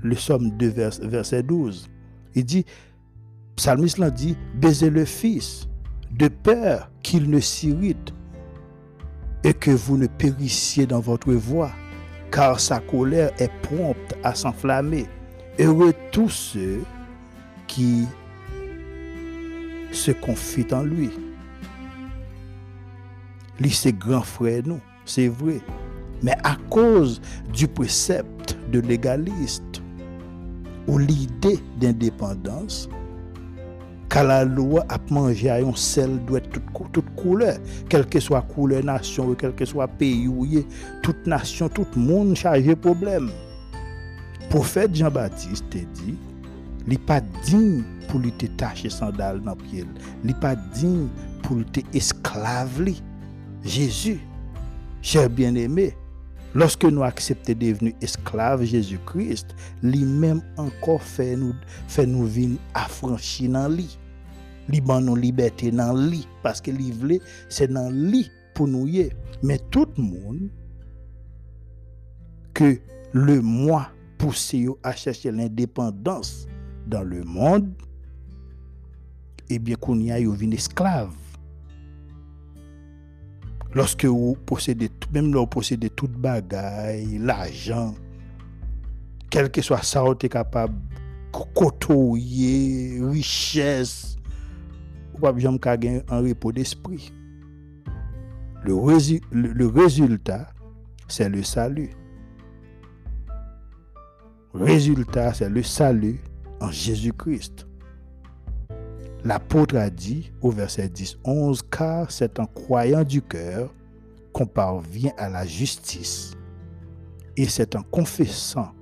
Le 0.00 0.14
Psaume 0.14 0.50
2, 0.50 0.68
verset 1.02 1.42
12. 1.42 1.88
Il 2.34 2.44
dit, 2.44 2.66
psalmiste 3.56 3.98
l'a 3.98 4.10
dit, 4.10 4.36
baiser 4.54 4.90
le 4.90 5.04
Fils, 5.04 5.68
de 6.10 6.28
peur 6.28 6.90
qu'il 7.02 7.30
ne 7.30 7.40
s'irrite 7.40 8.12
et 9.44 9.54
que 9.54 9.70
vous 9.70 9.96
ne 9.96 10.06
périssiez 10.06 10.86
dans 10.86 11.00
votre 11.00 11.32
voie, 11.32 11.70
car 12.30 12.60
sa 12.60 12.80
colère 12.80 13.30
est 13.38 13.52
prompte 13.62 14.14
à 14.22 14.34
s'enflammer. 14.34 15.06
Heureux 15.58 15.94
tous 16.12 16.28
ceux 16.28 16.82
qui 17.66 18.06
se 19.92 20.10
confient 20.10 20.72
en 20.72 20.82
lui. 20.82 21.10
C'est 23.66 23.92
grand 23.92 24.22
frère, 24.22 24.62
nous, 24.64 24.80
c'est 25.04 25.28
vrai. 25.28 25.60
Mais 26.22 26.36
à 26.44 26.56
cause 26.70 27.20
du 27.52 27.68
précepte 27.68 28.56
de 28.72 28.80
l'égaliste 28.80 29.82
ou 30.86 30.98
l'idée 30.98 31.58
d'indépendance, 31.78 32.88
car 34.08 34.24
la 34.24 34.44
loi 34.44 34.84
a 34.88 34.98
mangé 35.10 35.50
à 35.50 35.56
un 35.56 35.74
sel 35.74 36.18
doit 36.24 36.40
toute, 36.40 37.04
couleur, 37.16 37.58
quelle 37.88 38.06
que 38.06 38.20
soit 38.20 38.42
couleur 38.42 38.82
nation, 38.82 39.34
quel 39.34 39.54
que 39.54 39.64
soit 39.64 39.88
pays 39.88 40.26
où 40.26 40.46
toute 41.02 41.26
nation, 41.26 41.68
tout 41.68 41.86
monde 41.94 42.34
chargé 42.34 42.74
problème. 42.74 43.30
Prophète 44.50 44.94
Jean-Baptiste 44.94 45.68
dit, 45.70 46.16
il 46.86 46.92
n'est 46.92 46.98
pas 46.98 47.20
digne 47.44 47.82
pour 48.08 48.20
lui 48.20 48.32
tacher 48.32 48.88
sandales 48.88 49.42
dans 49.42 49.50
le 49.50 49.58
pied. 49.58 49.84
Il 50.24 50.28
n'est 50.28 50.40
pas 50.40 50.56
digne 50.56 51.08
pour 51.42 51.56
lui 51.56 51.66
esclave. 51.92 52.82
Jésus, 53.64 54.20
cher 55.02 55.28
bien-aimé, 55.28 55.94
lorsque 56.54 56.84
nous 56.84 57.02
acceptons 57.02 57.52
de 57.52 57.58
devenir 57.58 57.92
esclaves 58.00 58.64
Jésus-Christ, 58.64 59.54
lui-même 59.82 60.42
encore 60.56 61.02
fait 61.02 61.36
nous, 61.36 61.54
fait 61.86 62.06
nous 62.06 62.28
affranchis 62.74 63.48
dans 63.48 63.68
lui. 63.68 63.98
Li 64.68 64.82
ban 64.82 65.00
nous 65.00 65.16
liberté 65.16 65.70
dans 65.70 65.94
lui 65.94 66.28
parce 66.42 66.60
que 66.60 66.70
li 66.70 67.20
c'est 67.48 67.72
dans 67.72 67.90
lui 67.90 68.30
pour 68.54 68.68
nous 68.68 68.86
Mais 69.42 69.58
tout 69.70 69.86
le 69.96 70.02
monde 70.02 70.50
que 72.52 72.78
le 73.12 73.40
moi 73.40 73.88
pousse 74.18 74.54
à 74.82 74.92
chercher 74.94 75.30
l'indépendance 75.30 76.46
dans 76.86 77.02
le 77.02 77.22
monde, 77.22 77.72
eh 79.48 79.58
bien 79.58 79.76
qu'on 79.76 79.98
y 80.00 80.10
a 80.10 80.18
une 80.18 80.52
esclave. 80.52 81.14
Lorsque 83.74 84.04
vous 84.04 84.36
possédez, 84.46 84.90
même 85.12 85.32
là 85.32 85.40
vous 85.40 85.46
possédez 85.46 85.90
toute 85.90 86.12
bagaille, 86.12 87.18
l'argent, 87.18 87.94
quel 89.30 89.50
que 89.50 89.60
soit 89.60 89.82
ça, 89.82 90.02
vous 90.02 90.12
êtes 90.12 90.28
capable 90.28 90.74
de 90.74 91.38
côtoyer, 91.54 92.98
richesse, 93.02 94.16
vous 95.12 95.20
pas 95.20 95.32
besoin 95.32 95.52
de 95.52 96.12
un 96.12 96.20
repos 96.20 96.52
d'esprit. 96.52 97.12
Le, 98.64 98.74
le, 99.30 99.66
résultat, 99.66 100.48
c'est 101.06 101.28
le 101.28 101.42
salut. 101.42 101.90
Résultat, 104.54 105.34
c'est 105.34 105.48
le 105.48 105.62
salut 105.62 106.20
en 106.60 106.70
Jésus-Christ. 106.70 107.67
L'apôtre 109.24 109.76
a 109.76 109.90
dit 109.90 110.32
au 110.40 110.50
verset 110.50 110.88
10, 110.88 111.18
11, 111.24 111.62
car 111.70 112.10
c'est 112.10 112.38
en 112.38 112.46
croyant 112.46 113.02
du 113.02 113.20
cœur 113.20 113.74
qu'on 114.32 114.46
parvient 114.46 115.12
à 115.16 115.28
la 115.28 115.44
justice, 115.44 116.34
et 117.36 117.46
c'est 117.46 117.74
en 117.74 117.82
confessant 117.82 118.72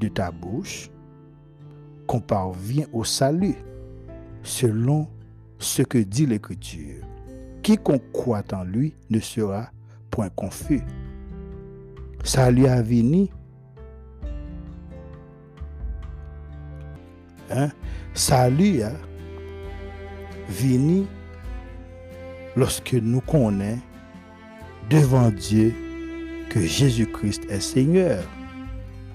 de 0.00 0.08
ta 0.08 0.30
bouche 0.30 0.90
qu'on 2.06 2.20
parvient 2.20 2.86
au 2.92 3.04
salut, 3.04 3.56
selon 4.42 5.08
ce 5.58 5.82
que 5.82 5.98
dit 5.98 6.26
l'Écriture. 6.26 7.04
Quiconque 7.62 8.12
croit 8.12 8.42
en 8.52 8.64
lui 8.64 8.94
ne 9.10 9.20
sera 9.20 9.70
point 10.10 10.28
confus. 10.30 10.82
Salut 12.22 12.66
a 12.66 12.82
venu. 12.82 13.28
Hein? 17.50 17.70
Salut 18.14 18.82
a 18.82 18.92
venu 20.48 21.04
lorsque 22.56 22.94
nous 22.94 23.20
connaissons 23.20 23.80
devant 24.90 25.30
Dieu 25.30 25.74
que 26.50 26.60
Jésus-Christ 26.60 27.46
est 27.48 27.60
Seigneur 27.60 28.22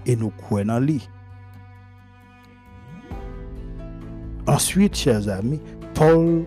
et 0.06 0.16
nous 0.16 0.30
croyons 0.32 0.74
en 0.74 0.80
lui. 0.80 1.08
Ensuite, 4.48 4.96
chers 4.96 5.30
amis, 5.30 5.62
Paul 5.94 6.44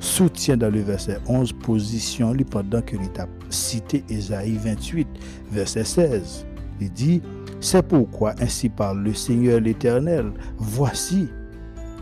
soutient 0.00 0.56
dans 0.56 0.70
le 0.70 0.80
verset 0.80 1.18
11 1.28 1.52
position 1.52 2.32
lui 2.32 2.44
pendant 2.44 2.80
que 2.80 2.96
a 2.96 3.26
cité 3.50 4.02
Ésaïe 4.08 4.56
28, 4.56 5.06
verset 5.50 5.84
16. 5.84 6.46
Il 6.80 6.90
dit, 6.90 7.22
c'est 7.60 7.86
pourquoi 7.86 8.34
ainsi 8.40 8.68
parle 8.68 9.02
le 9.02 9.14
Seigneur 9.14 9.60
l'Éternel, 9.60 10.32
voici, 10.56 11.28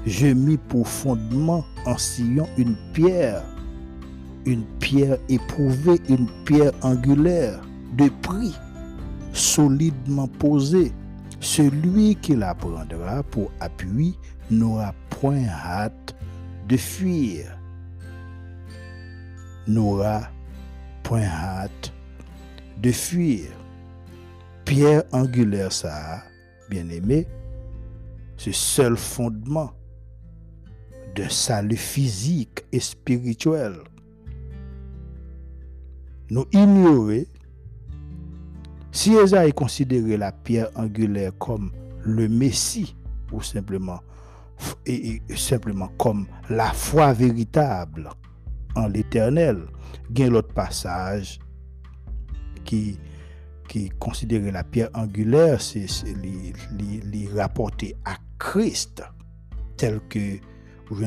je 0.07 0.29
mis 0.29 0.57
pour 0.57 0.87
en 1.87 1.99
Sion 1.99 2.49
une 2.57 2.77
pierre, 2.93 3.43
une 4.47 4.65
pierre 4.79 5.19
éprouvée, 5.29 6.01
une 6.09 6.29
pierre 6.45 6.73
angulaire, 6.83 7.61
de 7.97 8.09
prix, 8.23 8.55
solidement 9.33 10.29
posée. 10.29 10.93
Celui 11.41 12.17
qui 12.17 12.37
la 12.37 12.55
prendra 12.55 13.23
pour 13.23 13.51
appui 13.61 14.17
n'aura 14.51 14.95
point 15.09 15.47
hâte 15.49 16.15
de 16.69 16.77
fuir. 16.77 17.57
n'aura 19.67 20.23
point 21.03 21.25
hâte 21.25 21.93
de 22.83 22.91
fuir. 22.91 23.49
Pierre 24.65 25.03
angulaire, 25.13 25.73
ça, 25.73 26.23
bien 26.69 26.89
aimé, 26.89 27.27
ce 28.37 28.53
seul 28.53 28.97
fondement 28.97 29.73
de 31.15 31.29
salut 31.29 31.77
physique 31.77 32.65
et 32.73 32.81
spirituel. 32.81 33.75
Nous 36.31 36.47
ignorer 36.53 37.27
si 38.93 39.15
Esaïe 39.15 39.53
considérait 39.53 40.17
la 40.17 40.33
pierre 40.33 40.71
angulaire 40.75 41.33
comme 41.39 41.71
le 42.03 42.29
Messie 42.29 42.97
ou 43.33 43.41
simplement 43.41 44.01
comme 45.99 46.27
la 46.49 46.73
foi 46.73 47.13
véritable 47.13 48.11
en 48.75 48.89
l'éternel, 48.89 49.67
il 50.11 50.19
y 50.19 50.23
a 50.25 50.29
l'autre 50.29 50.53
passage 50.53 51.39
qui, 52.65 52.99
qui 53.69 53.91
considérait 53.91 54.51
la 54.51 54.65
pierre 54.65 54.91
angulaire, 54.95 55.61
c'est 55.61 55.87
les 56.17 57.29
à 58.05 58.17
Christ, 58.39 59.03
tel 59.77 60.01
que 60.09 60.39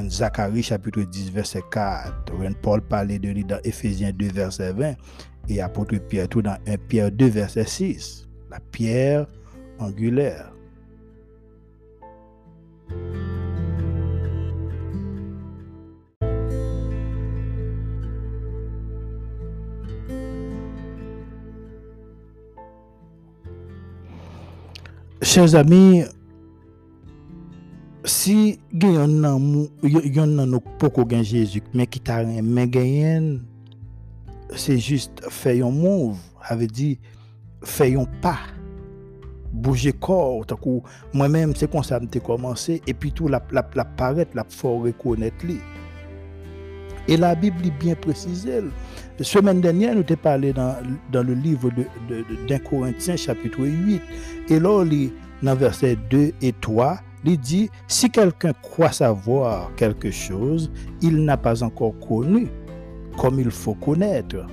Zacharie 0.10 0.64
chapitre 0.64 1.02
10 1.02 1.32
verset 1.32 1.62
4, 1.70 2.14
Paul 2.62 2.82
parlait 2.82 3.20
de 3.20 3.30
lui 3.30 3.44
dans 3.44 3.60
Ephésiens 3.64 4.12
2 4.14 4.28
verset 4.28 4.72
20 4.74 4.96
et 5.50 5.62
apôtre 5.62 5.98
Pierre 5.98 6.30
tout 6.30 6.42
dans 6.42 6.58
1 6.68 6.78
Pierre 6.88 7.12
2 7.12 7.26
verset 7.28 7.66
6, 7.66 8.28
la 8.50 8.60
pierre 8.60 9.28
angulaire. 9.80 10.54
Chers 25.22 25.56
amis, 25.56 26.04
si 28.04 28.60
gen 28.76 28.98
yon 28.98 30.36
nan 30.36 30.50
nou 30.52 30.76
poko 30.82 31.06
gen 31.08 31.24
Jésus, 31.24 31.64
men 31.76 31.88
ki 31.88 32.02
ta 32.04 32.20
ren 32.24 32.44
men 32.44 32.72
genyen, 32.72 33.28
se 34.60 34.76
juste 34.78 35.32
fè 35.32 35.56
yon 35.62 35.76
mouv, 35.76 36.20
ave 36.52 36.68
di, 36.68 36.90
fè 37.64 37.94
yon 37.94 38.10
pa, 38.24 38.36
bouje 39.54 39.94
kor, 40.04 40.44
takou, 40.50 40.84
mwen 41.14 41.32
men 41.32 41.56
se 41.58 41.70
kon 41.72 41.86
mte 42.04 42.20
komanse, 42.26 42.82
epi 42.90 43.14
tou 43.16 43.32
la 43.32 43.40
paret, 43.40 44.36
la 44.36 44.44
fò 44.52 44.76
rekounet 44.84 45.48
li. 45.48 45.60
E 47.08 47.18
la 47.20 47.34
Bib 47.36 47.58
li 47.60 47.72
bien 47.82 47.98
precize. 48.00 48.62
Semen 49.24 49.60
denyen 49.64 49.98
nou 50.00 50.08
te 50.08 50.16
pale 50.20 50.54
dan 50.56 51.00
le 51.14 51.36
livre 51.36 51.72
den 52.10 52.62
Korintien 52.68 53.20
chapitre 53.20 53.68
8, 53.68 54.00
e 54.52 54.60
lò 54.60 54.82
li, 54.88 55.08
verset 55.44 56.00
2 56.12 56.32
et 56.42 56.56
3, 56.64 57.13
il 57.26 57.40
dit, 57.40 57.70
si 57.88 58.10
quelqu'un 58.10 58.54
croit 58.62 58.92
savoir 58.92 59.74
quelque 59.76 60.12
chose, 60.12 60.72
il 61.02 61.24
n'a 61.24 61.38
pas 61.38 61.64
encore 61.64 61.98
connu 62.00 62.48
comme 63.18 63.40
il 63.40 63.52
faut 63.52 63.76
connaître. 63.76 64.46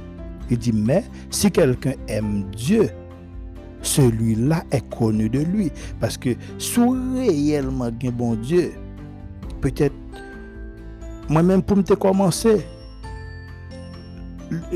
Il 0.51 0.59
dit, 0.59 0.73
mais 0.73 1.05
si 1.31 1.51
quelqu'un 1.51 1.95
aime 2.09 2.45
Dieu, 2.57 2.91
celui-là 3.83 4.65
est 4.71 4.89
connu 4.91 5.29
de 5.29 5.41
lui. 5.41 5.73
Parce 5.99 6.17
que 6.17 6.31
si 6.59 6.81
réellement 6.81 7.87
un 7.87 8.11
bon 8.11 8.35
Dieu, 8.35 8.73
peut-être, 9.61 9.95
moi-même 11.29 11.63
pour 11.63 11.77
me 11.77 11.95
commencer, 11.95 12.67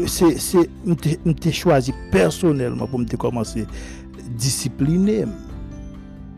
c'est, 0.06 0.38
c'est, 0.38 1.52
choisi 1.52 1.92
personnellement 2.10 2.86
pour 2.86 3.00
me 3.00 3.16
commencer 3.16 3.66
discipliner 4.36 5.24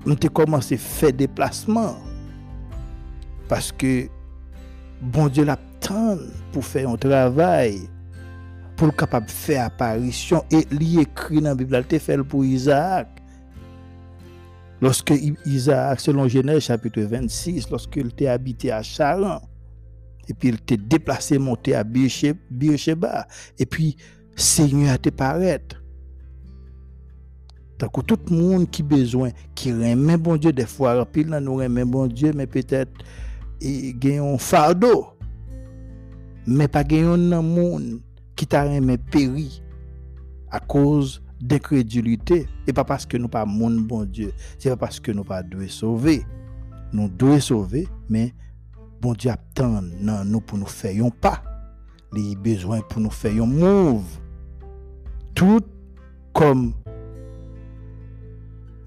nous 0.06 0.12
avons 0.12 0.32
commencé 0.32 0.76
à 0.76 0.78
faire 0.78 1.10
des 1.10 1.26
déplacements. 1.26 1.96
Parce 3.48 3.72
que 3.72 4.08
bon 5.02 5.28
Dieu 5.28 5.44
l'attend 5.44 6.16
pour 6.52 6.64
faire 6.64 6.88
un 6.90 6.96
travail, 6.96 7.80
pour 8.76 8.86
le 8.86 8.92
capable 8.92 9.26
de 9.26 9.32
faire 9.32 9.66
apparition. 9.66 10.44
Et 10.50 10.66
il 10.70 11.00
écrit 11.00 11.40
dans 11.40 11.50
la 11.50 11.54
Bible, 11.54 11.84
il 11.90 11.98
fait 11.98 12.22
pour 12.22 12.44
Isaac. 12.44 13.08
Lorsque 14.80 15.12
Isaac, 15.46 16.00
selon 16.00 16.28
Genèse 16.28 16.64
chapitre 16.64 17.00
26, 17.00 17.70
lorsqu'il 17.70 18.08
était 18.08 18.28
habité 18.28 18.70
à 18.70 18.82
Charan, 18.82 19.40
et 20.28 20.34
puis 20.34 20.48
il 20.48 20.54
était 20.56 20.76
déplacé, 20.76 21.38
monté 21.38 21.74
à 21.74 21.82
Beersheba, 21.82 23.26
et 23.58 23.64
puis 23.64 23.96
Seigneur 24.34 24.92
a 24.92 24.94
été 24.96 25.10
paraître. 25.10 25.75
Takou 27.76 28.04
tout 28.06 28.30
moun 28.32 28.64
ki 28.72 28.84
bezwen, 28.88 29.34
ki 29.56 29.74
remen 29.76 30.20
bon 30.24 30.40
Diyo, 30.40 30.54
defwa 30.56 30.94
rapil 30.96 31.28
nan 31.34 31.44
nou 31.44 31.60
remen 31.60 31.90
bon 31.92 32.08
Diyo, 32.08 32.32
men 32.36 32.48
petet 32.48 33.02
e 33.60 33.92
genyon 34.00 34.40
fardo, 34.40 35.10
men 36.48 36.70
pa 36.72 36.80
genyon 36.86 37.28
nan 37.32 37.44
moun 37.44 37.90
ki 38.36 38.48
ta 38.48 38.64
remen 38.68 39.00
peri 39.12 39.50
a 40.52 40.60
koz 40.62 41.18
dekredulite. 41.36 42.44
E 42.64 42.72
pa 42.72 42.86
paske 42.88 43.20
nou 43.20 43.28
pa 43.32 43.44
moun 43.48 43.82
bon 43.88 44.08
Diyo, 44.08 44.32
se 44.56 44.72
pa 44.72 44.86
paske 44.86 45.12
nou 45.12 45.28
pa 45.28 45.42
dwe 45.44 45.68
sove. 45.72 46.22
Nou 46.94 47.12
dwe 47.12 47.42
sove, 47.44 47.84
men 48.08 48.32
bon 49.04 49.18
Diyo 49.18 49.34
ap 49.36 49.44
tan 49.58 49.92
nan 50.00 50.24
nou 50.30 50.40
pou 50.40 50.56
nou 50.56 50.70
feyon 50.70 51.12
pa. 51.12 51.36
Li 52.16 52.32
bezwen 52.40 52.80
pou 52.88 53.04
nou 53.04 53.12
feyon 53.12 53.52
mouv. 53.52 54.06
Tout 55.36 55.68
kom 56.32 56.70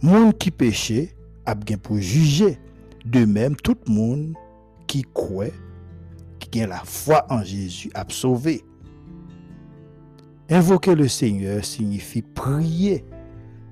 Moun 0.01 0.33
qui 0.33 0.51
péché 0.51 1.15
a 1.45 1.55
pour 1.55 1.97
juger. 1.97 2.57
De 3.05 3.25
même, 3.25 3.55
tout 3.55 3.77
le 3.87 3.93
monde 3.93 4.33
qui 4.87 5.03
croit, 5.13 5.45
qui 6.39 6.61
a 6.61 6.67
la 6.67 6.81
foi 6.83 7.25
en 7.29 7.43
Jésus, 7.43 7.89
a. 7.93 8.05
Invoquer 10.49 10.95
le 10.95 11.07
Seigneur 11.07 11.63
signifie 11.63 12.21
prier 12.21 13.05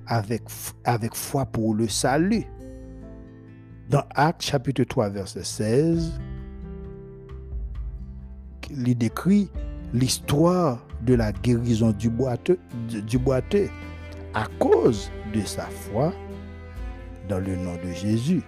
avec, 0.06 0.42
avec 0.84 1.14
foi 1.14 1.44
pour 1.44 1.74
le 1.74 1.88
salut. 1.88 2.44
Dans 3.90 4.04
Actes 4.14 4.42
chapitre 4.42 4.84
3, 4.84 5.08
verset 5.10 5.44
16, 5.44 6.20
il 8.70 8.96
décrit 8.96 9.50
l'histoire 9.92 10.86
de 11.02 11.14
la 11.14 11.32
guérison 11.32 11.90
du 11.92 12.10
boiteux, 12.10 12.58
du 13.06 13.18
boiteux 13.18 13.68
à 14.34 14.46
cause 14.58 15.10
de 15.32 15.40
sa 15.42 15.66
foi 15.66 16.12
dans 17.28 17.38
le 17.38 17.56
nom 17.56 17.74
de 17.84 17.92
Jésus. 17.92 18.42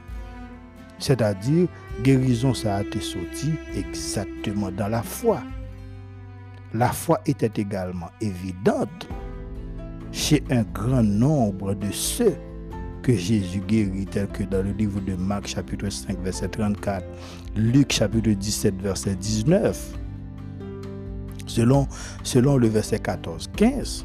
C'est-à-dire, 0.99 1.67
guérison, 2.03 2.53
ça 2.55 2.77
a 2.77 2.83
été 2.83 3.01
sorti 3.01 3.53
exactement 3.75 4.71
dans 4.71 4.89
la 4.89 5.03
foi. 5.03 5.41
La 6.75 6.89
foi 6.89 7.21
était 7.27 7.61
également 7.61 8.11
évidente 8.21 9.09
chez 10.13 10.43
un 10.51 10.63
grand 10.63 11.03
nombre 11.03 11.75
de 11.75 11.91
ceux 11.91 12.35
que 13.03 13.15
Jésus 13.15 13.61
guérit, 13.61 14.07
tel 14.07 14.29
que 14.29 14.43
dans 14.45 14.63
le 14.63 14.73
livre 14.73 15.01
de 15.01 15.15
Marc 15.15 15.47
chapitre 15.49 15.89
5 15.89 16.19
verset 16.21 16.49
34, 16.49 17.05
Luc 17.57 17.93
chapitre 17.93 18.31
17 18.31 18.81
verset 18.81 19.15
19. 19.15 19.99
Selon, 21.47 21.89
selon 22.23 22.59
le 22.59 22.69
verset 22.69 22.99
14-15, 22.99 24.05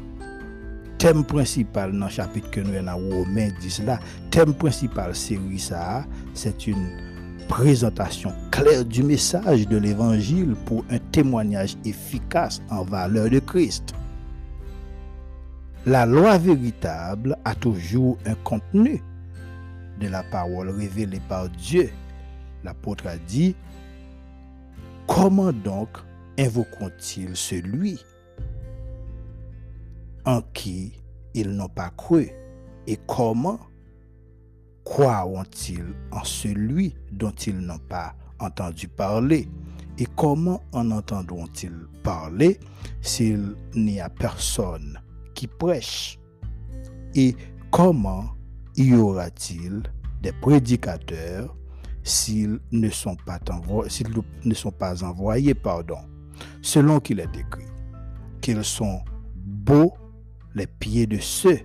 thème 0.98 1.24
principal 1.24 1.92
dans 1.92 2.06
le 2.06 2.10
chapitre 2.10 2.50
que 2.50 2.60
nous 2.60 2.74
avons 2.88 3.10
Romains 3.10 3.50
10 3.60 3.82
là, 3.84 3.98
thème 4.30 4.54
principal 4.54 5.14
ça, 5.14 6.04
c'est 6.34 6.66
une 6.66 6.90
présentation 7.48 8.32
claire 8.50 8.84
du 8.84 9.02
message 9.02 9.68
de 9.68 9.76
l'évangile 9.76 10.54
pour 10.64 10.84
un 10.90 10.98
témoignage 11.12 11.76
efficace 11.84 12.60
en 12.70 12.82
valeur 12.82 13.30
de 13.30 13.38
Christ. 13.38 13.94
La 15.84 16.04
loi 16.04 16.38
véritable 16.38 17.36
a 17.44 17.54
toujours 17.54 18.18
un 18.26 18.34
contenu 18.42 19.00
de 20.00 20.08
la 20.08 20.22
parole 20.24 20.70
révélée 20.70 21.20
par 21.28 21.48
Dieu. 21.48 21.90
L'apôtre 22.64 23.06
a 23.06 23.16
dit, 23.16 23.54
comment 25.06 25.52
donc 25.52 25.88
invoqueront-ils 26.38 27.36
celui 27.36 28.00
en 30.26 30.42
qui 30.52 30.92
ils 31.34 31.50
n'ont 31.50 31.68
pas 31.68 31.90
cru. 31.90 32.30
Et 32.86 32.98
comment 33.06 33.58
croiront-ils 34.84 35.94
en 36.12 36.24
celui 36.24 36.94
dont 37.12 37.32
ils 37.32 37.58
n'ont 37.58 37.78
pas 37.78 38.14
entendu 38.38 38.88
parler? 38.88 39.48
Et 39.98 40.06
comment 40.16 40.62
en 40.72 40.90
entendront-ils 40.90 41.86
parler 42.02 42.60
s'il 43.00 43.54
n'y 43.74 44.00
a 44.00 44.08
personne 44.08 45.00
qui 45.34 45.46
prêche? 45.46 46.18
Et 47.14 47.34
comment 47.70 48.30
y 48.76 48.94
aura-t-il 48.94 49.82
des 50.22 50.32
prédicateurs 50.32 51.56
s'ils 52.02 52.60
ne 52.70 52.88
sont 52.88 53.16
pas 53.16 53.40
ne 54.44 54.54
sont 54.54 54.72
envoyés, 55.02 55.54
pardon, 55.54 55.98
selon 56.62 57.00
qu'il 57.00 57.20
est 57.20 57.36
écrit. 57.36 57.64
qu'ils 58.40 58.64
sont 58.64 59.00
beaux 59.34 59.92
les 60.56 60.66
pieds 60.66 61.06
de 61.06 61.18
ceux 61.18 61.58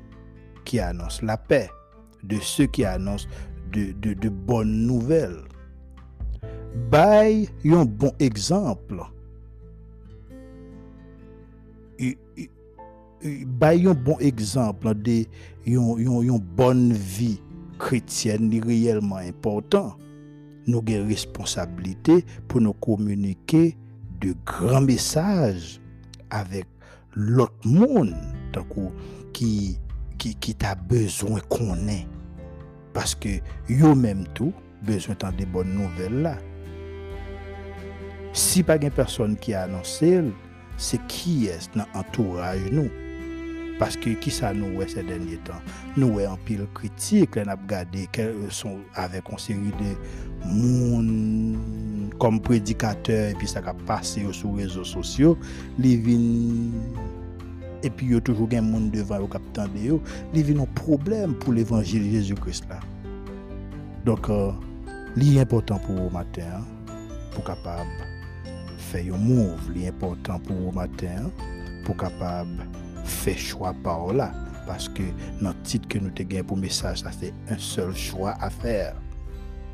qui 0.65 0.79
annoncent 0.79 1.25
la 1.25 1.37
paix, 1.37 1.69
de 2.23 2.37
ceux 2.41 2.67
qui 2.67 2.85
annoncent 2.85 3.27
de, 3.71 4.29
bonnes 4.29 4.85
nouvelles. 4.85 5.43
Bay 6.91 7.47
un 7.65 7.85
bon 7.85 8.11
exemple. 8.19 9.01
Bay 13.23 13.87
un 13.87 13.93
bon 13.93 14.17
exemple 14.19 14.93
de 14.95 15.25
une 15.65 16.39
bonne 16.39 16.91
vie 16.91 17.41
chrétienne 17.79 18.61
réellement 18.63 19.17
important. 19.17 19.97
Nous 20.67 20.79
avons 20.79 21.07
responsabilité 21.07 22.25
pour 22.47 22.61
nous 22.61 22.73
communiquer 22.73 23.77
de 24.19 24.35
grands 24.45 24.81
messages 24.81 25.79
avec 26.29 26.65
l'autre 27.15 27.53
monde 27.65 28.15
takou 28.55 28.91
ki, 29.35 29.51
ki, 30.21 30.35
ki 30.41 30.55
ta 30.61 30.75
bezwen 30.89 31.41
konen. 31.51 32.07
Paske 32.95 33.39
yo 33.71 33.93
menm 33.97 34.25
tou 34.37 34.53
bezwen 34.87 35.19
tan 35.19 35.35
de 35.39 35.47
bon 35.49 35.67
nouvel 35.77 36.21
la. 36.25 36.35
Si 38.37 38.63
pa 38.63 38.77
gen 38.79 38.93
person 38.95 39.35
ki 39.39 39.55
anonsel, 39.59 40.31
se 40.81 40.99
ki 41.11 41.51
es 41.51 41.69
nan 41.75 41.89
entouraj 41.99 42.67
nou. 42.71 42.87
Paske 43.81 44.13
ki 44.21 44.29
sa 44.33 44.51
nou 44.53 44.77
wè 44.77 44.85
se 44.91 45.01
denye 45.07 45.39
tan? 45.47 45.63
Nou 45.95 46.19
wè 46.19 46.27
an 46.29 46.39
pil 46.45 46.67
kritik 46.77 47.39
lè 47.39 47.47
nap 47.49 47.63
gade 47.69 48.05
ke 48.13 48.27
son 48.53 48.83
avè 49.01 49.23
konseri 49.25 49.73
de 49.79 49.95
moun 50.45 52.11
kom 52.21 52.37
predikater 52.43 53.31
epi 53.31 53.49
sa 53.49 53.63
ka 53.65 53.73
pase 53.87 54.21
yo 54.21 54.33
sou 54.35 54.59
rezo 54.59 54.85
sosyo 54.85 55.33
li 55.81 55.95
vin 56.01 56.27
et 57.83 57.89
puis 57.89 58.07
il 58.07 58.13
y 58.13 58.15
a 58.15 58.21
toujours 58.21 58.47
un 58.53 58.61
monde 58.61 58.91
devant 58.91 59.19
au 59.19 59.27
capitaine 59.27 59.69
de 59.75 59.89
eux, 59.89 60.01
il 60.33 60.65
problème 60.75 61.33
pour 61.35 61.53
l'évangile 61.53 62.05
de 62.05 62.11
Jésus-Christ 62.11 62.65
là. 62.69 62.79
Donc, 64.05 64.29
euh, 64.29 64.51
important 65.39 65.77
pour 65.79 65.95
vous 65.95 66.09
matin, 66.09 66.65
pour 67.31 67.43
capable 67.43 67.89
faire 68.77 69.13
un 69.13 69.17
move, 69.17 69.71
l'important 69.75 70.39
pour 70.39 70.55
vous 70.55 70.71
matin, 70.71 71.29
pour 71.85 71.97
capable 71.97 72.67
faire 73.03 73.37
choix 73.37 73.75
par 73.83 74.11
là. 74.13 74.31
Parce 74.65 74.89
que 74.89 75.03
notre 75.39 75.61
titre 75.63 75.87
que 75.87 75.97
nous 75.97 76.11
avons 76.19 76.43
pour 76.43 76.57
message, 76.57 76.99
ça 77.01 77.11
c'est 77.11 77.33
un 77.49 77.57
seul 77.57 77.95
choix 77.95 78.35
à 78.39 78.49
faire. 78.49 78.95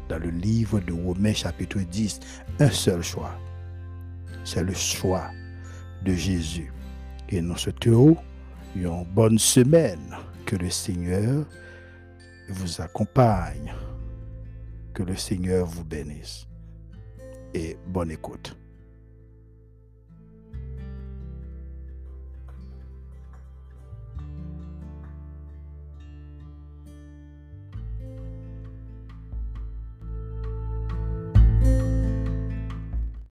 Dans 0.10 0.18
le 0.18 0.30
livre 0.30 0.80
de 0.80 0.94
Romains 0.94 1.34
chapitre 1.34 1.80
10, 1.80 2.20
un 2.60 2.70
seul 2.70 3.02
choix. 3.02 3.38
C'est 4.44 4.64
le 4.64 4.74
choix 4.74 5.30
de 6.06 6.14
Jésus. 6.14 6.72
Et 7.30 7.42
nous 7.42 7.58
souhaitons 7.58 8.18
une 8.76 9.04
bonne 9.14 9.40
semaine. 9.40 10.16
Que 10.46 10.56
le 10.56 10.70
Seigneur 10.70 11.46
vous 12.50 12.82
accompagne. 12.82 13.74
Que 14.94 15.04
le 15.04 15.16
Seigneur 15.16 15.66
vous 15.66 15.84
bénisse. 15.84 16.48
Et 17.54 17.78
bonne 17.88 18.12
écoute. 18.12 18.56